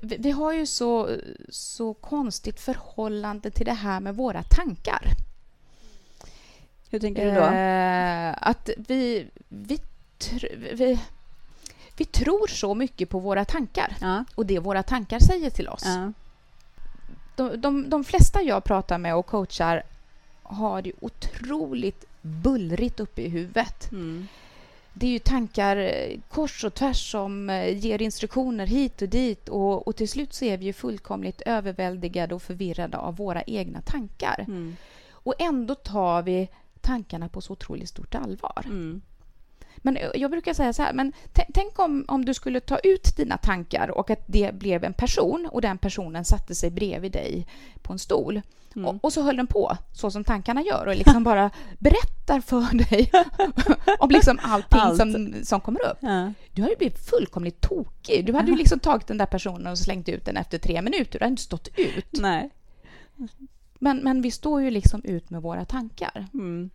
vi 0.00 0.30
har 0.30 0.52
ju 0.52 0.66
så, 0.66 1.10
så 1.48 1.94
konstigt 1.94 2.60
förhållande 2.60 3.50
till 3.50 3.66
det 3.66 3.72
här 3.72 4.00
med 4.00 4.16
våra 4.16 4.42
tankar. 4.42 5.10
Hur 6.90 7.00
tänker 7.00 7.26
du 7.26 7.32
då? 7.34 7.46
Eh, 7.46 8.48
att 8.48 8.70
vi, 8.76 9.26
vi, 9.48 9.80
vi, 10.72 11.00
vi 11.96 12.04
tror 12.04 12.46
så 12.46 12.74
mycket 12.74 13.08
på 13.08 13.18
våra 13.18 13.44
tankar 13.44 13.96
ja. 14.00 14.24
och 14.34 14.46
det 14.46 14.58
våra 14.58 14.82
tankar 14.82 15.18
säger 15.18 15.50
till 15.50 15.68
oss. 15.68 15.82
Ja. 15.84 16.12
De, 17.36 17.60
de, 17.60 17.90
de 17.90 18.04
flesta 18.04 18.42
jag 18.42 18.64
pratar 18.64 18.98
med 18.98 19.16
och 19.16 19.26
coachar 19.26 19.82
har 20.42 20.82
det 20.82 20.92
otroligt 21.00 22.04
bullrigt 22.20 23.00
uppe 23.00 23.22
i 23.22 23.28
huvudet. 23.28 23.92
Mm 23.92 24.28
det 24.98 25.06
är 25.06 25.10
ju 25.10 25.18
tankar 25.18 25.76
eh, 25.76 26.18
kors 26.28 26.64
och 26.64 26.74
tvärs 26.74 27.10
som 27.10 27.50
eh, 27.50 27.78
ger 27.78 28.02
instruktioner 28.02 28.66
hit 28.66 29.02
och 29.02 29.08
dit 29.08 29.48
och, 29.48 29.88
och 29.88 29.96
till 29.96 30.08
slut 30.08 30.34
så 30.34 30.44
är 30.44 30.56
vi 30.56 30.64
ju 30.64 30.72
fullkomligt 30.72 31.40
överväldigade 31.40 32.34
och 32.34 32.42
förvirrade 32.42 32.98
av 32.98 33.16
våra 33.16 33.42
egna 33.42 33.80
tankar. 33.80 34.44
Mm. 34.48 34.76
Och 35.10 35.34
ändå 35.38 35.74
tar 35.74 36.22
vi 36.22 36.48
tankarna 36.80 37.28
på 37.28 37.40
så 37.40 37.52
otroligt 37.52 37.88
stort 37.88 38.14
allvar. 38.14 38.62
Mm. 38.64 39.02
Men 39.76 39.96
eh, 39.96 40.10
jag 40.14 40.30
brukar 40.30 40.54
säga 40.54 40.72
så 40.72 40.82
här, 40.82 40.92
men 40.92 41.12
tänk 41.54 41.78
om, 41.78 42.04
om 42.08 42.24
du 42.24 42.34
skulle 42.34 42.60
ta 42.60 42.78
ut 42.78 43.16
dina 43.16 43.36
tankar 43.36 43.90
och 43.90 44.10
att 44.10 44.24
det 44.26 44.54
blev 44.54 44.84
en 44.84 44.92
person 44.92 45.48
och 45.52 45.60
den 45.60 45.78
personen 45.78 46.24
satte 46.24 46.54
sig 46.54 46.70
bredvid 46.70 47.12
dig 47.12 47.46
på 47.82 47.92
en 47.92 47.98
stol. 47.98 48.42
Mm. 48.76 48.88
Och, 48.88 49.04
och, 49.04 49.12
så 49.12 49.22
höll 49.22 49.36
den 49.36 49.46
på 49.46 49.76
så 49.92 50.10
som 50.10 50.24
tankarna 50.24 50.62
gör 50.62 50.86
och 50.86 50.96
liksom 50.96 51.24
bara 51.24 51.50
berättar 51.78 52.40
för 52.40 52.76
dig 52.90 53.10
om 53.98 54.10
liksom 54.10 54.38
allting 54.42 54.80
Allt. 54.80 54.96
som, 54.96 55.34
som 55.44 55.60
kommer 55.60 55.80
upp. 55.86 55.98
Ja. 56.00 56.32
Du 56.52 56.62
hade 56.62 56.76
blivit 56.76 56.98
fullkomligt 56.98 57.60
tokig. 57.60 58.26
Du 58.26 58.32
hade 58.32 58.50
ju 58.50 58.56
liksom 58.56 58.78
tagit 58.78 59.06
den 59.06 59.18
där 59.18 59.26
personen 59.26 59.66
och 59.66 59.78
slängt 59.78 60.08
ut 60.08 60.24
den 60.24 60.36
efter 60.36 60.58
tre 60.58 60.82
minuter. 60.82 61.18
Du 61.18 61.24
hade 61.24 61.30
inte 61.30 61.42
stått 61.42 61.68
ut. 61.76 62.12
Nej. 62.12 62.50
Men, 63.78 63.98
men 63.98 64.22
vi 64.22 64.30
står 64.30 64.62
ju 64.62 64.70
liksom 64.70 65.04
ut 65.04 65.30
med 65.30 65.42
våra 65.42 65.64
tankar. 65.64 66.26
Mm. 66.34 66.70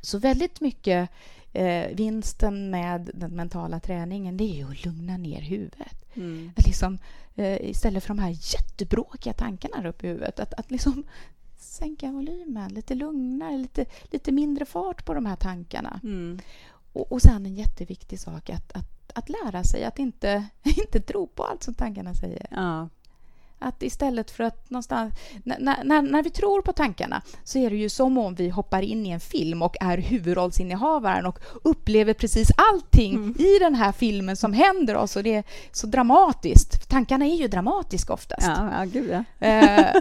Så 0.00 0.18
väldigt 0.18 0.60
mycket 0.60 1.10
eh, 1.52 1.86
vinsten 1.92 2.70
med 2.70 3.10
den 3.14 3.36
mentala 3.36 3.80
träningen 3.80 4.36
det 4.36 4.44
är 4.44 4.56
ju 4.56 4.70
att 4.70 4.84
lugna 4.84 5.16
ner 5.16 5.40
huvudet. 5.40 6.01
Mm. 6.14 6.52
Att 6.56 6.66
liksom, 6.66 6.98
eh, 7.34 7.70
istället 7.70 8.02
för 8.02 8.08
de 8.08 8.18
här 8.18 8.30
jättebråkiga 8.30 9.32
tankarna 9.32 9.88
upp 9.88 10.04
i 10.04 10.08
huvudet, 10.08 10.40
att, 10.40 10.54
att 10.54 10.70
liksom 10.70 11.04
sänka 11.56 12.12
volymen, 12.12 12.74
lite 12.74 12.94
lugnare, 12.94 13.58
lite, 13.58 13.86
lite 14.04 14.32
mindre 14.32 14.64
fart 14.64 15.04
på 15.04 15.14
de 15.14 15.26
här 15.26 15.36
tankarna. 15.36 16.00
Mm. 16.02 16.38
Och, 16.92 17.12
och 17.12 17.22
sen 17.22 17.46
en 17.46 17.54
jätteviktig 17.54 18.20
sak, 18.20 18.50
att, 18.50 18.72
att, 18.72 19.12
att 19.14 19.28
lära 19.28 19.64
sig 19.64 19.84
att 19.84 19.98
inte, 19.98 20.44
inte 20.62 21.00
tro 21.00 21.26
på 21.26 21.44
allt 21.44 21.62
som 21.62 21.74
tankarna 21.74 22.14
säger. 22.14 22.46
Ja. 22.50 22.88
Att 23.62 23.82
istället 23.82 24.30
för 24.30 24.44
att 24.44 24.70
någonstans... 24.70 25.14
När, 25.44 25.84
när, 25.84 26.02
när 26.02 26.22
vi 26.22 26.30
tror 26.30 26.62
på 26.62 26.72
tankarna 26.72 27.22
så 27.44 27.58
är 27.58 27.70
det 27.70 27.76
ju 27.76 27.88
som 27.88 28.18
om 28.18 28.34
vi 28.34 28.48
hoppar 28.48 28.82
in 28.82 29.06
i 29.06 29.10
en 29.10 29.20
film 29.20 29.62
och 29.62 29.76
är 29.80 29.98
huvudrollsinnehavaren 29.98 31.26
och 31.26 31.38
upplever 31.62 32.14
precis 32.14 32.50
allting 32.56 33.14
mm. 33.14 33.36
i 33.38 33.58
den 33.58 33.74
här 33.74 33.92
filmen 33.92 34.36
som 34.36 34.52
händer 34.52 34.96
oss 34.96 35.16
och 35.16 35.22
det 35.22 35.34
är 35.34 35.44
så 35.72 35.86
dramatiskt. 35.86 36.88
Tankarna 36.88 37.24
är 37.24 37.34
ju 37.34 37.48
dramatiska 37.48 38.12
oftast. 38.12 38.46
Ja, 38.46 38.70
ja 38.78 38.84
gud 38.84 39.10
ja. 39.10 39.24
Eh, 39.46 39.92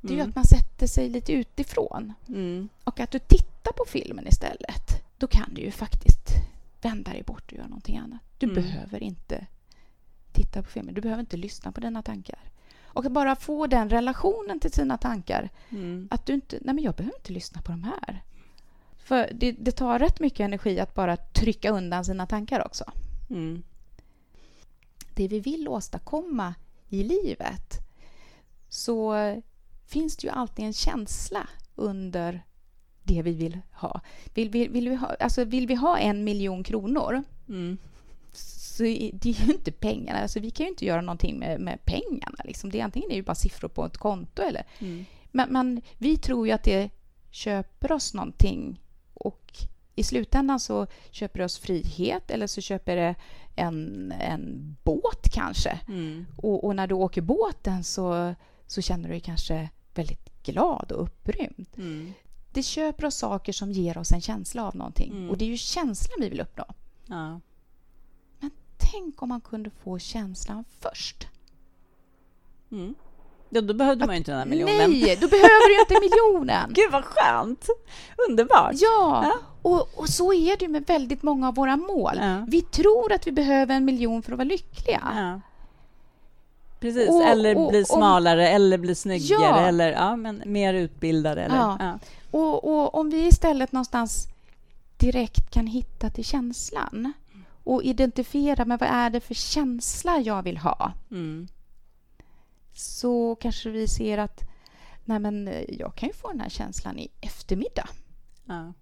det 0.00 0.08
är 0.08 0.14
ju 0.14 0.14
mm. 0.20 0.28
att 0.28 0.34
man 0.34 0.44
sätter 0.44 0.86
sig 0.86 1.08
lite 1.08 1.32
utifrån. 1.32 2.12
Mm. 2.28 2.68
Och 2.84 3.00
att 3.00 3.10
du 3.10 3.18
tittar 3.18 3.72
på 3.72 3.84
filmen 3.88 4.28
istället. 4.28 5.02
Då 5.18 5.26
kan 5.26 5.54
du 5.54 5.62
ju 5.62 5.70
faktiskt 5.70 6.28
vända 6.82 7.10
dig 7.10 7.22
bort 7.22 7.44
och 7.46 7.52
göra 7.52 7.66
någonting 7.66 7.96
annat. 7.96 8.20
Du 8.38 8.46
mm. 8.46 8.62
behöver 8.62 9.02
inte 9.02 9.46
titta 10.32 10.62
på 10.62 10.70
filmen. 10.70 10.94
Du 10.94 11.00
behöver 11.00 11.20
inte 11.20 11.36
lyssna 11.36 11.72
på 11.72 11.80
dina 11.80 12.02
tankar. 12.02 12.38
Och 12.94 13.06
att 13.06 13.12
bara 13.12 13.36
få 13.36 13.66
den 13.66 13.90
relationen 13.90 14.60
till 14.60 14.72
sina 14.72 14.98
tankar. 14.98 15.50
Mm. 15.70 16.08
Att 16.10 16.26
du 16.26 16.34
inte, 16.34 16.58
nej 16.60 16.74
men 16.74 16.84
jag 16.84 16.94
behöver 16.94 17.16
inte 17.16 17.32
lyssna 17.32 17.62
på 17.62 17.72
de 17.72 17.84
här. 17.84 18.22
För 18.98 19.30
det, 19.34 19.52
det 19.52 19.72
tar 19.72 19.98
rätt 19.98 20.20
mycket 20.20 20.40
energi 20.40 20.80
att 20.80 20.94
bara 20.94 21.16
trycka 21.16 21.70
undan 21.70 22.04
sina 22.04 22.26
tankar 22.26 22.66
också. 22.66 22.84
Mm. 23.30 23.62
Det 25.14 25.28
vi 25.28 25.40
vill 25.40 25.68
åstadkomma 25.68 26.54
i 26.88 27.02
livet 27.02 27.78
så 28.68 29.14
finns 29.86 30.16
det 30.16 30.26
ju 30.26 30.32
alltid 30.32 30.64
en 30.64 30.72
känsla 30.72 31.48
under 31.74 32.44
det 33.02 33.22
vi 33.22 33.32
vill 33.32 33.58
ha. 33.72 34.00
Vill, 34.34 34.50
vill, 34.50 34.70
vill, 34.70 34.88
vi, 34.88 34.94
ha, 34.94 35.14
alltså 35.20 35.44
vill 35.44 35.66
vi 35.66 35.74
ha 35.74 35.98
en 35.98 36.24
miljon 36.24 36.64
kronor 36.64 37.22
mm 37.48 37.78
så 38.74 38.82
det 38.82 39.26
är 39.28 39.46
ju 39.46 39.52
inte 39.52 39.72
pengarna. 39.72 40.18
Alltså 40.18 40.40
vi 40.40 40.50
kan 40.50 40.64
ju 40.66 40.70
inte 40.70 40.84
göra 40.84 41.00
någonting 41.00 41.38
med, 41.38 41.60
med 41.60 41.84
pengarna. 41.84 42.38
Liksom. 42.44 42.70
Det 42.70 42.80
är 42.80 42.84
antingen 42.84 43.10
är 43.10 43.16
det 43.16 43.22
bara 43.22 43.34
siffror 43.34 43.68
på 43.68 43.84
ett 43.84 43.96
konto 43.96 44.42
eller... 44.42 44.66
Mm. 44.78 45.04
Men, 45.30 45.52
men, 45.52 45.82
vi 45.98 46.16
tror 46.16 46.46
ju 46.46 46.52
att 46.52 46.62
det 46.62 46.90
köper 47.30 47.92
oss 47.92 48.14
någonting 48.14 48.80
och 49.14 49.52
i 49.94 50.02
slutändan 50.02 50.60
så 50.60 50.86
köper 51.10 51.38
det 51.38 51.44
oss 51.44 51.58
frihet 51.58 52.30
eller 52.30 52.46
så 52.46 52.60
köper 52.60 52.96
det 52.96 53.14
en, 53.56 54.12
en 54.20 54.76
båt 54.82 55.28
kanske. 55.32 55.78
Mm. 55.88 56.26
Och, 56.36 56.64
och, 56.64 56.76
när 56.76 56.86
du 56.86 56.94
åker 56.94 57.22
båten 57.22 57.84
så, 57.84 58.34
så 58.66 58.82
känner 58.82 59.04
du 59.04 59.10
dig 59.10 59.20
kanske 59.20 59.68
väldigt 59.94 60.42
glad 60.42 60.92
och 60.92 61.02
upprymd. 61.02 61.66
Mm. 61.76 62.12
Det 62.52 62.62
köper 62.62 63.04
oss 63.06 63.16
saker 63.16 63.52
som 63.52 63.72
ger 63.72 63.98
oss 63.98 64.12
en 64.12 64.20
känsla 64.20 64.66
av 64.66 64.76
någonting. 64.76 65.12
Mm. 65.12 65.30
Och 65.30 65.38
det 65.38 65.44
är 65.44 65.48
ju 65.48 65.56
känslan 65.56 66.16
vi 66.20 66.28
vill 66.28 66.40
uppnå. 66.40 66.64
Ja 67.06 67.40
tänk 68.94 69.22
om 69.22 69.28
man 69.28 69.40
kunde 69.40 69.70
få 69.84 69.98
känslan 69.98 70.64
först. 70.80 71.26
Mm. 72.72 72.94
Ja, 73.48 73.60
då 73.60 73.74
behövde 73.74 74.04
att, 74.04 74.08
man 74.08 74.14
ju 74.14 74.18
inte 74.18 74.30
den 74.30 74.38
här 74.38 74.46
miljonen. 74.46 74.90
Nej, 74.90 75.18
då 75.20 75.28
behöver 75.28 75.68
du 75.68 75.80
inte 75.80 76.00
miljonen. 76.00 76.72
Gud, 76.74 76.92
vad 76.92 77.04
skönt! 77.04 77.68
Underbart! 78.28 78.72
Ja, 78.72 79.24
ja. 79.24 79.38
Och, 79.62 79.88
och, 79.98 80.08
så 80.08 80.32
är 80.32 80.56
det 80.56 80.68
med 80.68 80.86
väldigt 80.86 81.22
många 81.22 81.48
av 81.48 81.54
våra 81.54 81.76
mål. 81.76 82.14
Ja. 82.20 82.44
Vi 82.48 82.62
tror 82.62 83.12
att 83.12 83.26
vi 83.26 83.32
behöver 83.32 83.74
en 83.74 83.84
miljon 83.84 84.22
för 84.22 84.32
att 84.32 84.38
vara 84.38 84.48
lyckliga. 84.48 85.02
Ja. 85.16 85.40
Precis, 86.80 87.08
och, 87.08 87.22
eller 87.22 87.56
och, 87.56 87.70
bli 87.70 87.84
smalare, 87.84 88.48
eller 88.48 88.78
bli 88.78 88.94
snyggare, 88.94 89.68
eller 89.68 89.92
ja, 89.92 90.16
men 90.16 90.42
mer 90.46 90.74
utbildade. 90.74 91.42
Eller, 91.42 91.98
och 92.30 92.94
om 92.94 93.10
vi 93.10 93.26
istället 93.26 93.72
någonstans 93.72 94.26
direkt 94.96 95.50
kan 95.50 95.66
hitta 95.66 96.10
till 96.10 96.24
känslan 96.24 97.12
och 97.64 97.82
identifiera 97.84 98.64
med 98.64 98.78
vad 98.78 98.88
är 98.88 99.10
det 99.10 99.20
för 99.20 99.34
känsla 99.34 100.20
jag 100.20 100.42
vill 100.42 100.58
ha. 100.58 100.92
Mm. 101.10 101.48
Så 102.72 103.34
kanske 103.34 103.70
vi 103.70 103.88
ser 103.88 104.18
att 104.18 104.40
nej 105.04 105.18
men, 105.18 105.50
jag 105.68 105.94
kan 105.94 106.08
ju 106.08 106.14
få 106.14 106.28
den 106.28 106.40
här 106.40 106.48
känslan 106.48 106.98
i 106.98 107.08
eftermiddag. 107.20 107.88
Ja. 108.44 108.72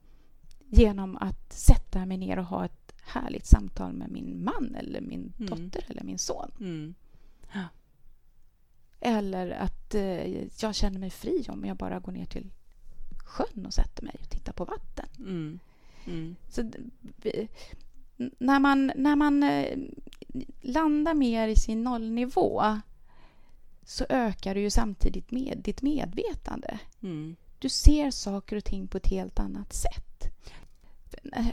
Genom 0.68 1.16
att 1.16 1.52
sätta 1.52 2.06
mig 2.06 2.16
ner 2.16 2.38
och 2.38 2.44
ha 2.44 2.64
ett 2.64 2.92
härligt 3.02 3.46
samtal 3.46 3.92
med 3.92 4.10
min 4.10 4.44
man 4.44 4.74
eller 4.74 5.00
min 5.00 5.32
mm. 5.38 5.50
dotter 5.50 5.84
eller 5.88 6.04
min 6.04 6.18
son. 6.18 6.50
Mm. 6.60 6.94
Ja. 7.52 7.64
Eller 9.00 9.50
att 9.50 9.94
eh, 9.94 10.44
jag 10.62 10.74
känner 10.74 10.98
mig 10.98 11.10
fri 11.10 11.46
om 11.48 11.64
jag 11.64 11.76
bara 11.76 12.00
går 12.00 12.12
ner 12.12 12.24
till 12.24 12.50
sjön 13.24 13.66
och 13.66 13.74
sätter 13.74 14.02
mig 14.02 14.16
och 14.20 14.30
tittar 14.30 14.52
på 14.52 14.64
vatten. 14.64 15.06
Mm. 15.18 15.58
Mm. 16.04 16.36
När 18.38 18.60
man, 18.60 18.92
när 18.96 19.16
man 19.16 19.42
eh, 19.42 19.78
landar 20.60 21.14
mer 21.14 21.48
i 21.48 21.56
sin 21.56 21.82
nollnivå 21.82 22.80
så 23.84 24.04
ökar 24.08 24.54
du 24.54 24.60
ju 24.60 24.70
samtidigt 24.70 25.30
med 25.30 25.58
ditt 25.64 25.82
medvetande. 25.82 26.78
Mm. 27.02 27.36
Du 27.58 27.68
ser 27.68 28.10
saker 28.10 28.56
och 28.56 28.64
ting 28.64 28.88
på 28.88 28.96
ett 28.96 29.06
helt 29.06 29.38
annat 29.38 29.72
sätt. 29.72 30.28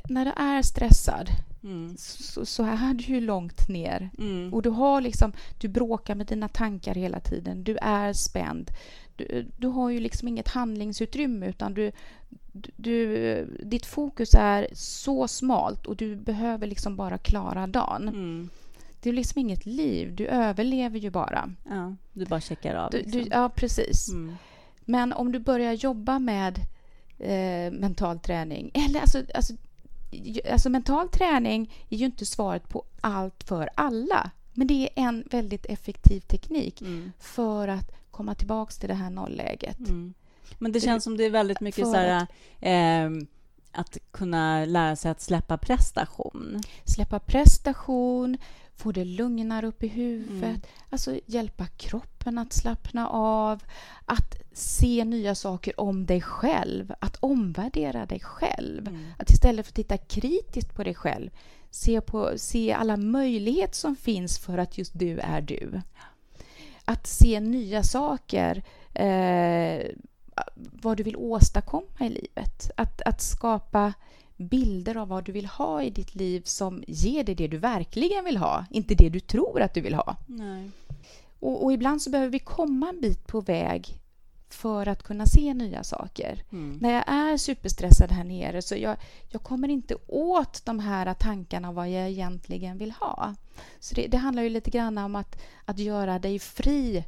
När 0.10 0.26
du 0.26 0.32
är 0.32 0.62
stressad 0.62 1.30
mm. 1.64 1.98
så, 1.98 2.46
så, 2.46 2.64
är 2.64 2.94
du 2.94 3.04
ju 3.04 3.22
långt 3.22 3.70
ner. 3.70 4.10
Mm. 4.18 4.54
Och 4.54 4.62
du, 4.62 4.70
har 4.70 5.02
liksom, 5.02 5.34
du 5.60 5.68
bråkar 5.68 6.16
med 6.16 6.28
dina 6.28 6.48
tankar 6.48 6.96
hela 6.96 7.20
tiden. 7.20 7.64
Du 7.64 7.78
är 7.82 8.14
spänd. 8.14 8.72
Du, 9.20 9.46
du 9.58 9.68
har 9.68 9.90
ju 9.90 10.00
liksom 10.00 10.28
inget 10.28 10.48
handlingsutrymme 10.48 11.50
utan 11.50 11.74
du, 11.74 11.92
du, 12.76 13.46
ditt 13.64 13.86
fokus 13.86 14.34
är 14.34 14.68
så 14.74 15.28
smalt 15.28 15.86
och 15.86 15.96
du 15.96 16.16
behöver 16.16 16.68
liksom 16.68 16.96
bara 16.96 17.18
klara 17.18 17.68
dagen. 17.68 18.08
Mm. 18.08 18.50
Det 19.02 19.10
är 19.10 19.14
liksom 19.14 19.40
inget 19.40 19.66
liv, 19.66 20.16
du 20.16 20.28
överlever 20.28 21.00
ju 21.00 21.10
bara. 21.10 21.54
Ja, 21.70 21.96
du 22.14 22.26
bara 22.26 22.42
checkar 22.42 22.76
av. 22.76 22.94
Liksom. 22.94 23.12
Du, 23.12 23.28
ja, 23.32 23.50
precis. 23.50 24.10
Mm. 24.10 24.36
Men 24.82 25.14
om 25.14 25.32
du 25.32 25.40
börjar 25.40 25.74
jobba 25.74 26.20
med 26.20 26.60
eh, 27.18 27.72
mental 27.72 28.20
träning, 28.20 28.72
eller 28.74 29.00
alltså, 29.00 29.24
alltså, 29.36 29.54
alltså 30.52 30.70
mental 30.70 31.10
träning 31.10 31.74
är 31.90 31.98
ju 31.98 32.06
inte 32.06 32.26
svaret 32.26 32.70
på 32.70 32.84
allt 33.02 33.44
för 33.44 33.70
alla. 33.76 34.32
Men 34.54 34.68
det 34.68 34.74
är 34.74 34.90
en 34.96 35.24
väldigt 35.32 35.66
effektiv 35.66 36.20
teknik 36.20 36.82
mm. 36.82 37.12
för 37.20 37.68
att 37.68 37.99
komma 38.20 38.36
tillbaka 38.36 38.72
till 38.72 38.90
det 38.90 38.96
här 38.96 39.10
nollläget. 39.10 39.80
Mm. 39.80 40.14
Men 40.58 40.72
det 40.72 40.80
känns 40.80 41.04
som 41.04 41.18
det 41.18 41.24
är 41.24 41.30
väldigt 41.30 41.60
mycket 41.60 41.86
så 41.86 41.94
här, 41.94 42.28
eh, 42.60 43.10
att 43.72 43.98
kunna 44.12 44.66
lära 44.66 44.96
sig 44.96 45.12
att 45.12 45.22
släppa 45.22 45.58
prestation. 45.58 46.62
Släppa 46.84 47.20
prestation, 47.20 48.38
få 48.76 48.92
det 48.92 49.06
lugnare 49.06 49.68
upp 49.68 49.84
i 49.84 49.88
huvudet, 49.88 50.44
mm. 50.44 50.62
alltså 50.90 51.20
hjälpa 51.26 51.66
kroppen 51.66 52.38
att 52.38 52.54
slappna 52.54 53.08
av, 53.10 53.64
att 54.06 54.36
se 54.54 55.06
nya 55.06 55.36
saker 55.36 55.80
om 55.80 56.06
dig 56.06 56.22
själv, 56.22 56.94
att 57.00 57.18
omvärdera 57.20 58.06
dig 58.06 58.20
själv. 58.20 58.88
Mm. 58.88 59.12
Att 59.18 59.30
istället 59.30 59.66
för 59.66 59.72
att 59.72 59.76
titta 59.76 59.98
kritiskt 59.98 60.76
på 60.76 60.84
dig 60.84 60.96
själv, 60.96 61.30
se, 61.70 62.02
på, 62.02 62.34
se 62.38 62.74
alla 62.74 62.98
möjligheter 62.98 63.76
som 63.76 63.96
finns 63.96 64.40
för 64.40 64.58
att 64.58 64.78
just 64.78 65.00
du 65.00 65.20
är 65.20 65.42
du. 65.42 65.82
Att 66.90 67.08
se 67.08 67.40
nya 67.40 67.84
saker, 67.84 68.64
eh, 68.94 69.86
vad 70.56 70.98
du 70.98 71.04
vill 71.04 71.16
åstadkomma 71.16 72.00
i 72.00 72.10
livet. 72.10 72.72
Att, 72.76 73.02
att 73.02 73.22
skapa 73.22 73.94
bilder 74.38 74.98
av 74.98 75.08
vad 75.08 75.24
du 75.26 75.32
vill 75.32 75.46
ha 75.46 75.84
i 75.84 75.90
ditt 75.90 76.16
liv 76.16 76.42
som 76.46 76.84
ger 76.88 77.24
dig 77.24 77.36
det 77.36 77.48
du 77.48 77.58
verkligen 77.58 78.26
vill 78.26 78.38
ha, 78.38 78.66
inte 78.70 78.96
det 78.96 79.10
du 79.10 79.20
tror 79.20 79.62
att 79.62 79.74
du 79.74 79.82
vill 79.82 79.94
ha. 79.94 80.16
Och, 81.40 81.64
och, 81.64 81.74
ibland 81.74 82.02
så 82.02 82.10
behöver 82.10 82.32
vi 82.32 82.40
komma 82.40 82.90
en 82.90 83.02
bit 83.02 83.28
på 83.28 83.42
väg 83.42 84.00
för 84.54 84.88
att 84.88 85.04
kunna 85.04 85.26
se 85.26 85.54
nya 85.54 85.84
saker. 85.84 86.44
Mm. 86.52 86.78
När 86.82 86.94
jag 86.94 87.04
är 87.08 87.38
superstressad 87.38 88.12
här 88.12 88.24
nere 88.24 88.62
så 88.62 88.76
jag, 88.76 88.98
jag 89.30 89.44
kommer 89.44 89.68
inte 89.68 89.96
åt 90.08 90.66
de 90.66 90.80
här 90.80 91.14
tankarna 91.14 91.72
vad 91.72 91.90
jag 91.90 92.10
egentligen 92.10 92.78
vill 92.78 92.92
ha. 92.92 93.36
Så 93.80 93.96
det, 93.96 94.08
det 94.08 94.18
handlar 94.18 94.44
ju 94.44 94.50
lite 94.50 94.70
grann 94.70 94.98
om 94.98 95.16
att, 95.16 95.42
att 95.66 95.80
göra 95.80 96.20
dig 96.20 96.40
fri 96.40 97.06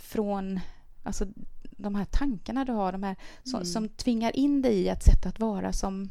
från 0.00 0.60
alltså, 1.02 1.26
de 1.70 1.94
här 1.94 2.04
tankarna 2.04 2.64
du 2.64 2.72
har, 2.72 2.92
de 2.92 3.02
här 3.02 3.16
som, 3.42 3.54
mm. 3.54 3.66
som 3.66 3.88
tvingar 3.88 4.36
in 4.36 4.62
dig 4.62 4.74
i 4.74 4.88
ett 4.88 5.04
sätt 5.04 5.26
att 5.26 5.40
vara 5.40 5.72
som, 5.72 6.10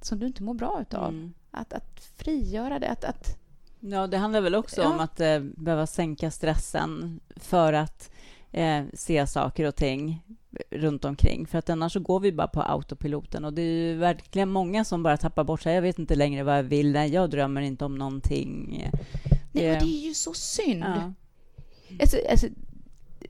som 0.00 0.18
du 0.18 0.26
inte 0.26 0.42
mår 0.42 0.54
bra 0.54 0.78
utav. 0.80 1.08
Mm. 1.08 1.34
Att, 1.50 1.72
att 1.72 2.00
frigöra 2.16 2.78
det, 2.78 2.88
att, 2.88 3.04
att 3.04 3.40
Ja, 3.80 4.06
det 4.06 4.18
handlar 4.18 4.40
väl 4.40 4.54
också 4.54 4.80
ja. 4.80 4.88
om 4.88 5.00
att 5.00 5.20
eh, 5.20 5.40
behöva 5.40 5.86
sänka 5.86 6.30
stressen 6.30 7.20
för 7.36 7.72
att 7.72 8.10
eh, 8.52 8.84
se 8.94 9.26
saker 9.26 9.64
och 9.64 9.76
ting 9.76 10.22
runt 10.70 11.04
omkring. 11.04 11.46
För 11.46 11.58
att 11.58 11.70
annars 11.70 11.92
så 11.92 12.00
går 12.00 12.20
vi 12.20 12.32
bara 12.32 12.48
på 12.48 12.62
autopiloten 12.62 13.44
och 13.44 13.52
det 13.52 13.62
är 13.62 13.88
ju 13.88 13.94
verkligen 13.96 14.50
många 14.50 14.84
som 14.84 15.02
bara 15.02 15.16
tappar 15.16 15.44
bort 15.44 15.62
sig. 15.62 15.74
Jag 15.74 15.82
vet 15.82 15.98
inte 15.98 16.14
längre 16.14 16.42
vad 16.42 16.58
jag 16.58 16.62
vill. 16.62 16.94
Jag 16.94 17.30
drömmer 17.30 17.60
inte 17.60 17.84
om 17.84 17.94
någonting. 17.94 18.66
Nej, 18.72 18.90
det, 19.52 19.60
det 19.60 19.84
är 19.84 20.06
ju 20.06 20.14
så 20.14 20.34
synd. 20.34 20.84
Ja. 20.84 21.12
Alltså, 22.00 22.16
alltså, 22.30 22.46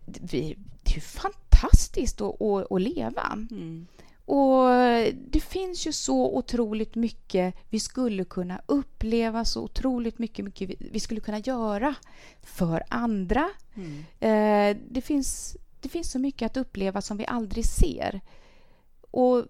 det 0.06 0.44
är 0.44 0.54
ju 0.94 1.00
fantastiskt 1.00 2.20
att, 2.20 2.42
att, 2.42 2.72
att 2.72 2.82
leva. 2.82 3.38
Mm. 3.50 3.86
Och 4.30 4.68
det 5.14 5.40
finns 5.40 5.86
ju 5.86 5.92
så 5.92 6.36
otroligt 6.36 6.94
mycket 6.94 7.54
vi 7.68 7.80
skulle 7.80 8.24
kunna 8.24 8.60
uppleva, 8.66 9.44
så 9.44 9.62
otroligt 9.62 10.18
mycket, 10.18 10.44
mycket 10.44 10.70
vi 10.78 11.00
skulle 11.00 11.20
kunna 11.20 11.38
göra 11.38 11.94
för 12.42 12.82
andra. 12.88 13.48
Mm. 13.74 14.04
Eh, 14.20 14.82
det, 14.90 15.00
finns, 15.00 15.56
det 15.80 15.88
finns 15.88 16.10
så 16.10 16.18
mycket 16.18 16.46
att 16.46 16.56
uppleva 16.56 17.00
som 17.00 17.16
vi 17.16 17.26
aldrig 17.26 17.64
ser. 17.64 18.20
Och 19.10 19.44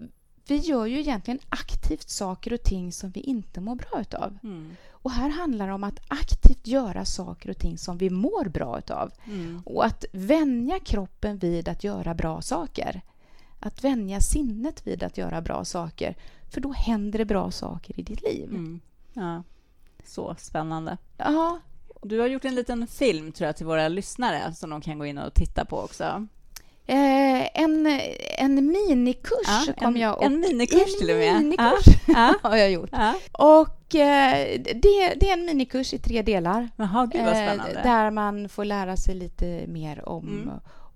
vi 0.46 0.56
gör 0.56 0.86
ju 0.86 1.00
egentligen 1.00 1.40
aktivt 1.48 2.10
saker 2.10 2.52
och 2.52 2.62
ting 2.62 2.92
som 2.92 3.10
vi 3.10 3.20
inte 3.20 3.60
mår 3.60 3.74
bra 3.74 4.00
utav. 4.00 4.38
Mm. 4.42 4.76
Och 4.90 5.10
här 5.10 5.28
handlar 5.28 5.66
det 5.66 5.72
om 5.72 5.84
att 5.84 6.00
aktivt 6.08 6.66
göra 6.66 7.04
saker 7.04 7.50
och 7.50 7.58
ting 7.58 7.78
som 7.78 7.98
vi 7.98 8.10
mår 8.10 8.48
bra 8.48 8.78
utav. 8.78 9.12
Mm. 9.24 9.62
Och 9.66 9.84
att 9.84 10.04
vänja 10.12 10.78
kroppen 10.78 11.38
vid 11.38 11.68
att 11.68 11.84
göra 11.84 12.14
bra 12.14 12.42
saker. 12.42 13.02
Att 13.60 13.84
vänja 13.84 14.20
sinnet 14.20 14.86
vid 14.86 15.02
att 15.02 15.18
göra 15.18 15.40
bra 15.40 15.64
saker. 15.64 16.16
För 16.50 16.60
då 16.60 16.72
händer 16.72 17.18
det 17.18 17.24
bra 17.24 17.50
saker 17.50 18.00
i 18.00 18.02
ditt 18.02 18.22
liv. 18.22 18.48
Mm. 18.48 18.80
Ja, 19.12 19.42
så 20.04 20.34
spännande. 20.38 20.96
Ja. 21.16 21.58
Du 22.02 22.20
har 22.20 22.26
gjort 22.26 22.44
en 22.44 22.54
liten 22.54 22.86
film 22.86 23.32
tror 23.32 23.46
jag 23.46 23.56
till 23.56 23.66
våra 23.66 23.88
lyssnare 23.88 24.54
som 24.54 24.70
de 24.70 24.80
kan 24.80 24.98
gå 24.98 25.06
in 25.06 25.18
och 25.18 25.34
titta 25.34 25.64
på 25.64 25.78
också. 25.78 26.26
Eh, 26.86 27.60
en, 27.62 28.00
en 28.38 28.54
minikurs 28.66 29.66
ja, 29.66 29.72
kom 29.78 29.94
en, 29.94 30.00
jag 30.00 30.18
och, 30.18 30.24
En 30.24 30.40
minikurs 30.40 30.98
till 30.98 31.10
och 31.10 31.16
med? 31.16 31.28
En 31.28 31.38
minikurs 31.38 31.84
ja. 32.06 32.34
har 32.42 32.56
jag 32.56 32.70
gjort. 32.70 32.90
Ja. 32.92 33.14
Och 33.32 33.94
eh, 33.94 34.60
det, 34.64 35.14
det, 35.20 35.30
är 35.30 35.32
en 35.32 35.44
minikurs 35.44 35.94
i 35.94 35.98
tre 35.98 36.22
delar. 36.22 36.68
Jaha, 36.76 37.06
gud 37.06 37.24
vad 37.24 37.32
eh, 37.32 37.46
spännande. 37.46 37.72
Eh, 37.72 37.82
där 37.82 38.10
man 38.10 38.48
får 38.48 38.64
lära 38.64 38.96
sig 38.96 39.14
lite 39.14 39.64
mer 39.66 40.08
om, 40.08 40.28
mm. 40.28 40.50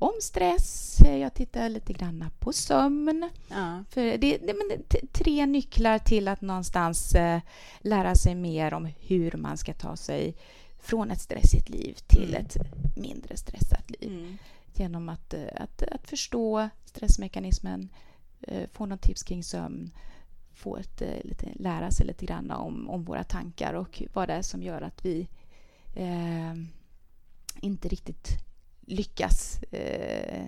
Om 0.04 0.12
stress. 0.20 0.98
Jag 1.04 1.34
tittar 1.34 1.68
lite 1.68 1.92
grann 1.92 2.30
på 2.38 2.52
sömn. 2.52 3.30
Ja. 3.48 3.84
För 3.90 4.02
det, 4.04 4.38
det, 4.38 4.54
men 4.54 4.82
tre 5.12 5.46
nycklar 5.46 5.98
till 5.98 6.28
att 6.28 6.40
någonstans 6.40 7.14
eh, 7.14 7.40
lära 7.78 8.14
sig 8.14 8.34
mer 8.34 8.74
om 8.74 8.88
hur 9.00 9.32
man 9.36 9.56
ska 9.56 9.74
ta 9.74 9.96
sig 9.96 10.36
från 10.78 11.10
ett 11.10 11.20
stressigt 11.20 11.68
liv 11.68 11.98
till 12.06 12.34
mm. 12.34 12.44
ett 12.46 12.56
mindre 12.96 13.36
stressat 13.36 13.90
liv. 13.90 14.10
Mm 14.10 14.38
genom 14.78 15.08
att, 15.08 15.34
eh, 15.34 15.48
att, 15.56 15.82
att 15.82 16.08
förstå 16.08 16.68
stressmekanismen, 16.84 17.88
eh, 18.40 18.68
få 18.72 18.86
något 18.86 19.02
tips 19.02 19.22
kring 19.22 19.44
sömn, 19.44 19.90
få 20.52 20.76
ett, 20.76 21.02
eh, 21.02 21.24
lite, 21.24 21.48
lära 21.54 21.90
sig 21.90 22.06
lite 22.06 22.26
grann 22.26 22.50
om, 22.50 22.90
om 22.90 23.04
våra 23.04 23.24
tankar 23.24 23.74
och 23.74 24.02
vad 24.12 24.28
det 24.28 24.34
är 24.34 24.42
som 24.42 24.62
gör 24.62 24.82
att 24.82 25.04
vi 25.04 25.28
eh, 25.94 26.54
inte 27.60 27.88
riktigt 27.88 28.28
lyckas 28.86 29.62
eh, 29.62 30.46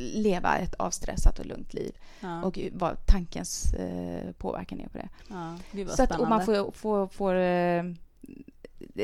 leva 0.00 0.58
ett 0.58 0.74
avstressat 0.74 1.38
och 1.38 1.46
lugnt 1.46 1.74
liv. 1.74 1.96
Ja. 2.20 2.42
Och 2.42 2.58
vad 2.72 3.06
tankens 3.06 3.74
eh, 3.74 4.32
påverkan 4.32 4.80
är 4.80 4.88
på 4.88 4.98
det. 4.98 5.08
Ja, 5.28 5.58
det 5.72 5.88
Så 5.88 6.02
att, 6.02 6.20
och 6.20 6.28
man 6.28 6.44
får, 6.44 6.72
får, 6.72 7.06
får 7.06 7.34
eh, 7.34 7.84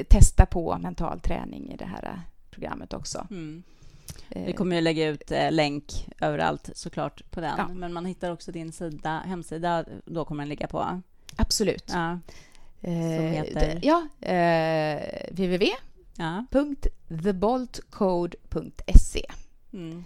testa 0.08 0.46
på 0.46 0.78
mental 0.78 1.20
träning 1.20 1.72
i 1.72 1.76
det 1.76 1.84
här 1.84 2.20
programmet 2.50 2.92
också. 2.92 3.26
Mm. 3.30 3.62
Vi 4.28 4.50
eh, 4.50 4.54
kommer 4.54 4.76
ju 4.76 4.82
lägga 4.82 5.08
ut 5.08 5.30
eh, 5.30 5.52
länk 5.52 6.08
överallt 6.20 6.70
såklart 6.74 7.30
på 7.30 7.40
den. 7.40 7.54
Ja. 7.58 7.68
Men 7.68 7.92
man 7.92 8.06
hittar 8.06 8.30
också 8.30 8.52
din 8.52 8.72
sida, 8.72 9.22
hemsida, 9.26 9.84
då 10.04 10.24
kommer 10.24 10.42
den 10.42 10.48
ligga 10.48 10.66
på. 10.66 11.00
Absolut. 11.36 11.90
Ja. 11.92 12.18
Eh, 12.80 13.16
Som 13.16 13.26
heter? 13.26 13.80
Ja, 13.82 14.08
eh, 14.20 15.02
www.theboltcode.se. 16.50 19.26
Mm. 19.72 20.04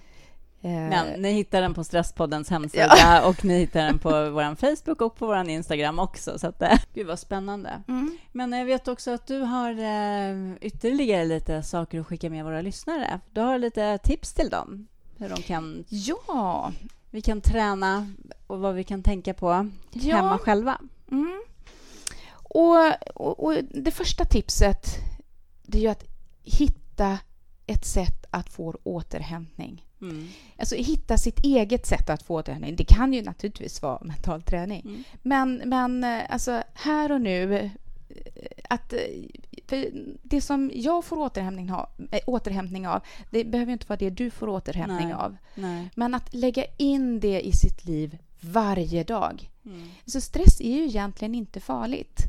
Men 0.64 1.22
ni 1.22 1.32
hittar 1.32 1.60
den 1.60 1.74
på 1.74 1.84
Stresspoddens 1.84 2.50
hemsida 2.50 2.92
ja. 2.96 3.22
och 3.28 3.44
ni 3.44 3.58
hittar 3.58 3.82
den 3.82 3.98
på 3.98 4.10
vår 4.10 4.54
Facebook 4.54 5.00
och 5.00 5.16
på 5.16 5.26
vår 5.26 5.48
Instagram 5.48 5.98
också. 5.98 6.38
Så 6.38 6.46
att, 6.46 6.62
eh, 6.62 6.78
gud, 6.94 7.06
vad 7.06 7.18
spännande. 7.18 7.82
Mm. 7.88 8.18
Men 8.32 8.52
jag 8.52 8.64
vet 8.64 8.88
också 8.88 9.10
att 9.10 9.26
du 9.26 9.40
har 9.40 9.70
eh, 9.70 10.54
ytterligare 10.60 11.24
lite 11.24 11.62
saker 11.62 12.00
att 12.00 12.06
skicka 12.06 12.30
med 12.30 12.44
våra 12.44 12.60
lyssnare. 12.60 13.20
Du 13.32 13.40
har 13.40 13.58
lite 13.58 13.98
tips 13.98 14.34
till 14.34 14.50
dem, 14.50 14.86
hur 15.16 15.28
de 15.28 15.42
kan... 15.42 15.84
Ja. 15.88 16.72
Vi 17.10 17.20
kan 17.20 17.40
träna 17.40 18.06
och 18.46 18.60
vad 18.60 18.74
vi 18.74 18.84
kan 18.84 19.02
tänka 19.02 19.34
på 19.34 19.70
ja. 19.90 20.16
hemma 20.16 20.38
själva. 20.38 20.80
Mm. 21.10 21.42
Och, 22.32 22.76
och, 23.14 23.44
och, 23.44 23.54
det 23.70 23.90
första 23.90 24.24
tipset 24.24 24.86
det 25.66 25.78
är 25.78 25.82
ju 25.82 25.88
att 25.88 26.04
hitta 26.42 27.18
ett 27.66 27.84
sätt 27.84 28.26
att 28.30 28.48
få 28.48 28.76
återhämtning. 28.82 29.86
Mm. 30.00 30.28
Alltså 30.58 30.74
hitta 30.74 31.18
sitt 31.18 31.44
eget 31.44 31.86
sätt 31.86 32.10
att 32.10 32.22
få 32.22 32.34
återhämtning. 32.34 32.76
Det 32.76 32.84
kan 32.84 33.12
ju 33.12 33.22
naturligtvis 33.22 33.82
vara 33.82 34.04
mental 34.04 34.42
träning. 34.42 34.80
Mm. 34.80 35.04
Men, 35.22 35.62
men 35.64 36.04
eh, 36.04 36.22
alltså 36.28 36.62
här 36.74 37.12
och 37.12 37.20
nu, 37.20 37.54
eh, 37.54 37.70
att 38.68 38.92
eh, 38.92 39.84
det 40.22 40.40
som 40.40 40.70
jag 40.74 41.04
får 41.04 41.16
återhämtning 41.16 41.72
av, 41.72 41.88
återhämtning 42.26 42.88
av, 42.88 43.02
det 43.30 43.44
behöver 43.44 43.72
inte 43.72 43.86
vara 43.88 43.98
det 43.98 44.10
du 44.10 44.30
får 44.30 44.48
återhämtning 44.48 45.08
Nej. 45.08 45.16
av. 45.16 45.36
Nej. 45.54 45.90
Men 45.94 46.14
att 46.14 46.34
lägga 46.34 46.64
in 46.76 47.20
det 47.20 47.40
i 47.40 47.52
sitt 47.52 47.84
liv 47.84 48.18
varje 48.40 49.04
dag. 49.04 49.50
Mm. 49.64 49.90
Så 50.06 50.20
stress 50.20 50.60
är 50.60 50.76
ju 50.76 50.84
egentligen 50.84 51.34
inte 51.34 51.60
farligt. 51.60 52.20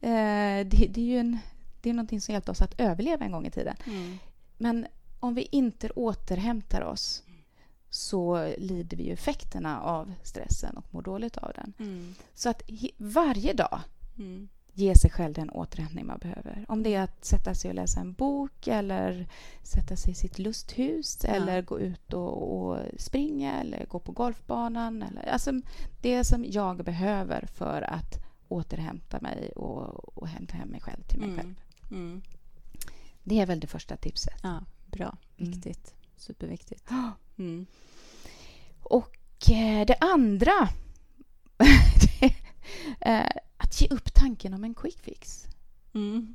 Eh, 0.00 0.66
det, 0.66 0.86
det, 0.90 1.00
är 1.00 1.04
ju 1.04 1.18
en, 1.18 1.38
det 1.82 1.90
är 1.90 1.94
någonting 1.94 2.20
som 2.20 2.32
hjälpte 2.32 2.50
oss 2.50 2.62
att 2.62 2.80
överleva 2.80 3.24
en 3.24 3.32
gång 3.32 3.46
i 3.46 3.50
tiden. 3.50 3.76
Mm. 3.86 4.18
Men 4.56 4.86
om 5.20 5.34
vi 5.34 5.48
inte 5.50 5.90
återhämtar 5.90 6.80
oss 6.80 7.22
så 7.90 8.52
lider 8.58 8.96
vi 8.96 9.10
effekterna 9.10 9.80
av 9.80 10.12
stressen 10.22 10.76
och 10.76 10.84
mår 10.90 11.02
dåligt 11.02 11.36
av 11.36 11.52
den. 11.54 11.72
Mm. 11.78 12.14
Så 12.34 12.48
att 12.48 12.62
varje 12.96 13.52
dag 13.52 13.80
mm. 14.18 14.48
ge 14.72 14.94
sig 14.94 15.10
själv 15.10 15.34
den 15.34 15.50
återhämtning 15.50 16.06
man 16.06 16.18
behöver. 16.18 16.64
Om 16.68 16.82
det 16.82 16.94
är 16.94 17.02
att 17.02 17.24
sätta 17.24 17.54
sig 17.54 17.68
och 17.68 17.74
läsa 17.74 18.00
en 18.00 18.12
bok 18.12 18.66
eller 18.66 19.28
sätta 19.62 19.96
sig 19.96 20.12
i 20.12 20.14
sitt 20.14 20.38
lusthus 20.38 21.18
ja. 21.24 21.30
eller 21.30 21.62
gå 21.62 21.80
ut 21.80 22.12
och, 22.12 22.58
och, 22.58 22.78
springa 22.96 23.60
eller 23.60 23.86
gå 23.86 23.98
på 23.98 24.12
golfbanan. 24.12 25.02
Eller, 25.02 25.28
alltså 25.28 25.52
det 26.00 26.24
som 26.24 26.44
jag 26.48 26.84
behöver 26.84 27.46
för 27.46 27.82
att 27.82 28.24
återhämta 28.48 29.20
mig 29.20 29.52
och, 29.56 30.18
och 30.18 30.28
hämta 30.28 30.56
hem 30.56 30.68
mig 30.68 30.80
själv 30.80 31.02
till 31.02 31.20
mig 31.20 31.28
mm. 31.28 31.40
själv. 31.40 31.54
Mm. 31.92 32.22
Det 33.22 33.40
är 33.40 33.46
väl 33.46 33.60
det 33.60 33.66
första 33.66 33.96
tipset. 33.96 34.40
Ja. 34.42 34.64
Bra. 34.86 35.16
Mm. 35.38 35.50
Viktigt. 35.52 35.94
Mm. 35.94 36.12
Superviktigt. 36.16 36.90
Mm. 37.38 37.66
Och 38.82 39.16
eh, 39.50 39.86
det 39.86 39.96
andra 40.00 40.68
eh, 43.00 43.30
att 43.56 43.80
ge 43.80 43.88
upp 43.88 44.14
tanken 44.14 44.54
om 44.54 44.64
en 44.64 44.74
quick 44.74 45.00
fix. 45.00 45.46
Mm. 45.94 46.34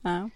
Ja. 0.00 0.30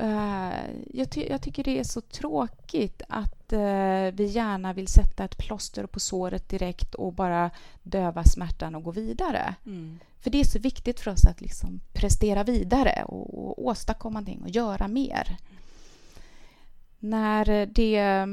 Uh, 0.00 0.54
jag, 0.94 1.10
ty 1.10 1.26
jag, 1.30 1.42
tycker 1.42 1.64
det 1.64 1.78
är 1.78 1.84
så 1.84 2.00
tråkigt 2.00 3.02
att 3.08 3.52
uh, 3.52 4.12
vi 4.12 4.24
gärna 4.24 4.72
vill 4.72 4.88
sätta 4.88 5.24
ett 5.24 5.38
plåster 5.38 5.86
på 5.86 6.00
såret 6.00 6.48
direkt 6.48 6.94
och 6.94 7.12
bara 7.12 7.50
döva 7.82 8.24
smärtan 8.24 8.74
och 8.74 8.82
gå 8.82 8.90
vidare. 8.90 9.54
Mm. 9.66 9.98
För 10.20 10.30
det 10.30 10.40
är 10.40 10.44
så 10.44 10.58
viktigt 10.58 11.00
för 11.00 11.10
oss 11.10 11.24
att 11.24 11.40
liksom 11.40 11.80
prestera 11.92 12.44
vidare 12.44 13.04
och, 13.04 13.48
och 13.48 13.66
åstadkomma 13.66 14.20
någonting 14.20 14.42
och 14.42 14.50
göra 14.50 14.88
mer 14.88 15.36
när 16.98 17.66
det, 17.66 18.26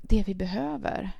det 0.00 0.22
vi 0.26 0.34
behöver 0.34 1.12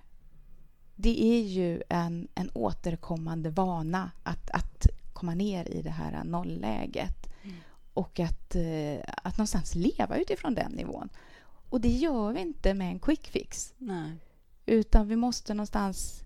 det 0.96 1.22
är 1.22 1.42
ju 1.42 1.82
en, 1.88 2.28
en 2.34 2.50
återkommande 2.54 3.50
vana 3.50 4.10
att, 4.22 4.50
att 4.50 4.86
komma 5.12 5.34
ner 5.34 5.68
i 5.68 5.82
det 5.82 5.90
här 5.90 6.24
nollläget 6.24 7.32
mm. 7.42 7.56
Och 7.94 8.20
att, 8.20 8.54
eh, 8.54 9.00
att 9.06 9.38
någonstans 9.38 9.74
leva 9.74 10.18
utifrån 10.18 10.54
den 10.54 10.72
nivån. 10.72 11.08
Och 11.68 11.80
det 11.80 11.88
gör 11.88 12.32
vi 12.32 12.40
inte 12.40 12.74
med 12.74 12.88
en 12.88 12.98
quick 12.98 13.26
fix. 13.26 13.74
Nej. 13.78 14.12
Utan 14.66 15.08
vi 15.08 15.16
måste 15.16 15.54
någonstans 15.54 16.24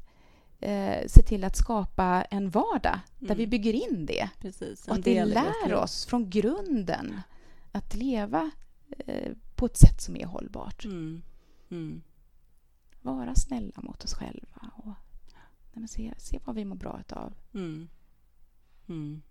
eh, 0.61 1.07
se 1.07 1.23
till 1.23 1.45
att 1.45 1.57
skapa 1.57 2.23
en 2.31 2.51
vardag 2.51 3.01
mm. 3.19 3.29
där 3.29 3.35
vi 3.35 3.47
bygger 3.47 3.73
in 3.73 4.07
det. 4.07 4.31
Precis, 4.41 4.89
och 4.89 4.95
att 4.95 5.07
vi 5.07 5.25
lär 5.25 5.75
oss 5.75 6.07
från 6.07 6.31
grunden 6.31 7.21
att 7.73 7.95
leva 7.95 8.51
eh, 8.99 9.33
på 9.55 9.67
ett 9.67 9.77
sätt 9.77 10.01
som 10.01 10.17
är 10.17 10.27
hållbart. 10.27 10.85
Mm. 10.85 11.23
Mm. 11.71 12.03
Vara 13.03 13.35
snälla 13.35 13.81
mot 13.83 14.05
oss 14.05 14.15
själva 14.15 14.71
och 14.77 14.93
nej, 15.73 15.89
se, 15.89 16.15
se 16.19 16.41
vad 16.45 16.55
vi 16.55 16.65
mår 16.65 16.77
bra 16.77 17.03
av. 17.11 17.35
Mm. 17.55 17.89
mm. 18.87 19.23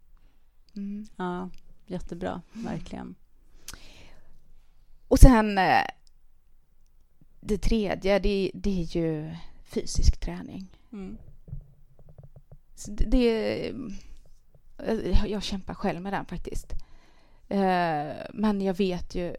mm. 0.75 1.07
Ja, 1.15 1.49
jättebra. 1.85 2.41
Verkligen. 2.53 3.15
Och 5.07 5.19
sen 5.19 5.57
eh, 5.57 5.85
det 7.39 7.57
tredje, 7.57 8.19
det, 8.19 8.51
det 8.53 8.81
är 8.81 8.97
ju 8.97 9.35
fysisk 9.63 10.19
träning. 10.19 10.67
Mm. 10.91 11.17
Det, 12.87 13.05
det, 13.05 13.69
eh, 14.77 15.25
jag 15.25 15.43
kämpar 15.43 15.73
själv 15.73 16.01
med 16.01 16.13
den 16.13 16.25
faktiskt. 16.25 16.73
Eh, 17.47 18.13
men 18.33 18.61
jag 18.61 18.73
vet 18.77 19.15
ju 19.15 19.35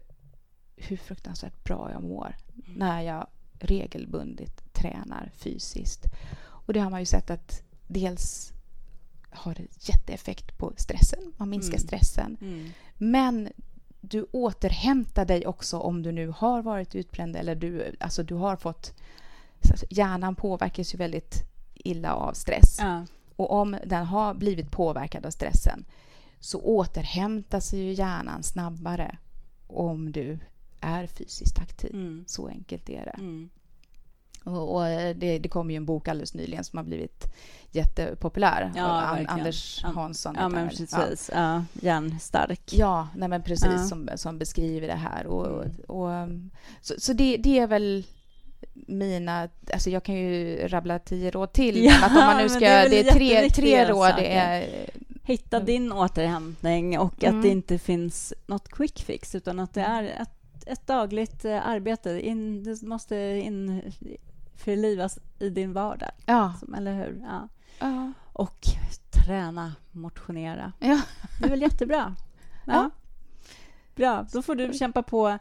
hur 0.75 0.97
fruktansvärt 0.97 1.63
bra 1.63 1.91
jag 1.91 2.03
mår 2.03 2.35
mm. 2.55 2.77
när 2.77 3.01
jag 3.01 3.27
regelbundet 3.59 4.73
tränar 4.73 5.31
fysiskt. 5.35 6.05
Och 6.41 6.73
det 6.73 6.79
har 6.79 6.89
man 6.89 6.99
ju 6.99 7.05
sett 7.05 7.29
att 7.29 7.61
dels 7.87 8.53
har 9.37 9.55
jätteeffekt 9.79 10.57
på 10.57 10.73
stressen. 10.77 11.33
Man 11.37 11.49
minskar 11.49 11.77
Mm. 11.77 11.87
stressen. 11.87 12.37
Mm. 12.41 12.69
Men 12.97 13.49
du 14.01 14.25
återhämtar 14.31 15.25
dig 15.25 15.47
också 15.47 15.79
om 15.79 16.03
du 16.03 16.11
nu 16.11 16.27
har 16.37 16.61
varit 16.61 16.95
utbränd 16.95 17.35
eller 17.35 17.55
du, 17.55 17.95
alltså 17.99 18.23
du 18.23 18.35
har 18.35 18.55
fått... 18.55 18.93
Hjärnan 19.89 20.35
påverkas 20.35 20.93
ju 20.93 20.97
väldigt 20.97 21.43
illa 21.73 22.13
av 22.13 22.33
stress. 22.33 22.77
Ja. 22.79 23.05
Och 23.35 23.51
om 23.51 23.77
den 23.85 24.05
har 24.05 24.33
blivit 24.33 24.71
påverkad 24.71 25.25
av 25.25 25.31
stressen 25.31 25.85
så 26.39 26.61
återhämtar 26.61 27.59
sig 27.59 27.79
ju 27.79 27.93
hjärnan 27.93 28.43
snabbare 28.43 29.17
om 29.67 30.11
du 30.11 30.39
är 30.81 31.07
fysiskt 31.07 31.59
aktiv. 31.59 31.93
Mm. 31.93 32.23
Så 32.27 32.47
enkelt 32.47 32.89
är 32.89 33.05
det. 33.05 33.15
Mm. 33.21 33.49
Och, 34.47 34.75
och 34.75 34.83
det, 35.15 35.39
det 35.39 35.49
kom 35.49 35.71
ju 35.71 35.77
en 35.77 35.85
bok 35.85 36.07
alldeles 36.07 36.33
nyligen 36.33 36.63
som 36.63 36.77
har 36.77 36.83
blivit 36.83 37.25
jättepopulär. 37.71 38.71
Ja, 38.75 38.83
An-. 38.83 39.27
Anders 39.27 39.83
An- 39.85 39.95
Hansson. 39.95 40.35
Ja, 40.39 40.49
men 40.49 40.69
precis. 40.69 41.29
Ja. 41.33 41.63
Järnstark. 41.81 42.61
Ja, 42.73 43.07
nej 43.15 43.29
men 43.29 43.43
precis 43.43 43.67
Ja. 43.71 43.77
som, 43.83 44.09
som 44.15 44.39
beskriver 44.39 44.87
det 44.87 44.93
här. 44.93 45.25
Och, 45.27 45.63
Mm. 45.65 45.71
och, 45.87 46.09
så 46.81 46.93
så 46.97 47.13
det, 47.13 47.37
det 47.37 47.59
är 47.59 47.67
väl 47.67 48.03
mina... 48.73 49.49
Alltså 49.73 49.89
jag 49.89 50.03
kan 50.03 50.15
ju 50.15 50.57
rabbla 50.67 50.99
tio 50.99 51.31
råd 51.31 51.53
till. 51.53 51.83
Ja, 51.83 51.93
men 52.01 52.03
att 52.03 52.17
om 52.17 52.25
man 52.25 52.37
nu 52.37 52.49
ska... 52.49 52.59
det 52.59 52.65
är 52.67 52.89
Det 52.89 53.09
är, 53.09 53.13
tre, 53.13 53.49
tre 53.49 53.85
råd. 53.85 54.09
saker. 54.09 54.21
Det 54.23 54.33
är, 54.33 54.89
Hitta 55.23 55.59
din 55.59 55.91
återhämtning 55.91 56.99
och 56.99 57.23
Mm. 57.23 57.37
att 57.37 57.43
det 57.43 57.49
inte 57.49 57.77
finns 57.79 58.33
något 58.47 58.69
quick 58.69 58.99
fix 59.03 59.35
utan 59.35 59.59
att 59.59 59.73
det 59.73 59.81
är 59.81 60.03
ett, 60.03 60.29
ett 60.67 60.87
dagligt 60.87 61.45
eh, 61.45 61.67
arbete. 61.67 62.21
In, 62.27 62.63
det 62.63 62.81
måste 62.81 63.15
införlivas 64.57 65.19
i 65.39 65.49
din 65.49 65.73
vardag. 65.73 66.11
ja. 66.25 66.53
Som, 66.59 66.73
eller 66.73 66.93
hur? 66.93 67.21
Ja. 67.23 67.47
Ja. 67.79 68.11
Och 68.33 68.57
träna, 69.25 69.75
motionera. 69.91 70.73
Ja. 70.79 71.01
Det 71.39 71.45
är 71.45 71.49
väl 71.49 71.61
jättebra? 71.61 72.15
Ja. 72.69 72.73
Ja. 72.73 72.89
Bra, 73.95 74.25
då 74.33 74.41
får 74.41 74.55
du 74.55 74.73
kämpa 74.73 75.03
på 75.03 75.37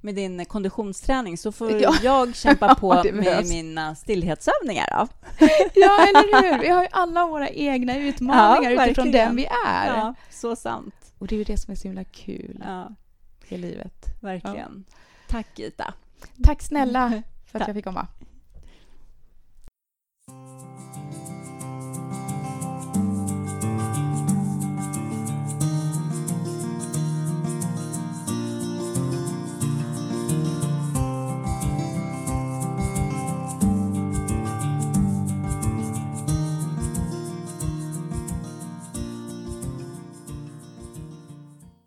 med 0.00 0.14
din 0.14 0.44
konditionsträning 0.44 1.38
så 1.38 1.52
får 1.52 1.80
Ja. 1.82 1.94
jag 2.02 2.36
kämpa 2.36 2.74
på 2.80 2.94
Ja, 3.04 3.12
med 3.12 3.46
mina 3.48 3.94
stillhetsövningar. 3.94 4.86
Då. 4.90 5.08
ja, 5.74 6.06
eller 6.08 6.52
hur? 6.52 6.60
Vi 6.60 6.68
har 6.68 6.82
ju 6.82 6.88
alla 6.92 7.26
våra 7.26 7.48
egna 7.48 7.96
utmaningar 7.96 8.70
Ja, 8.70 8.86
utifrån 8.86 9.12
den 9.12 9.36
vi 9.36 9.46
är. 9.66 9.86
Ja, 9.86 10.14
så 10.30 10.56
sant. 10.56 10.94
Och 11.18 11.26
det 11.26 11.34
är 11.34 11.38
ju 11.38 11.44
det 11.44 11.56
som 11.56 11.72
är 11.72 11.76
så 11.76 11.88
himla 11.88 12.04
kul 12.04 12.64
i 13.48 13.56
livet. 13.56 14.06
verkligen. 14.20 14.84
Tack, 15.28 15.58
Ita. 15.58 15.94
Tack 16.44 16.62
snälla 16.62 17.22
för 17.46 17.58
att 17.58 17.60
Tack. 17.60 17.68
jag 17.68 17.74
fick 17.76 17.84
komma. 17.84 18.06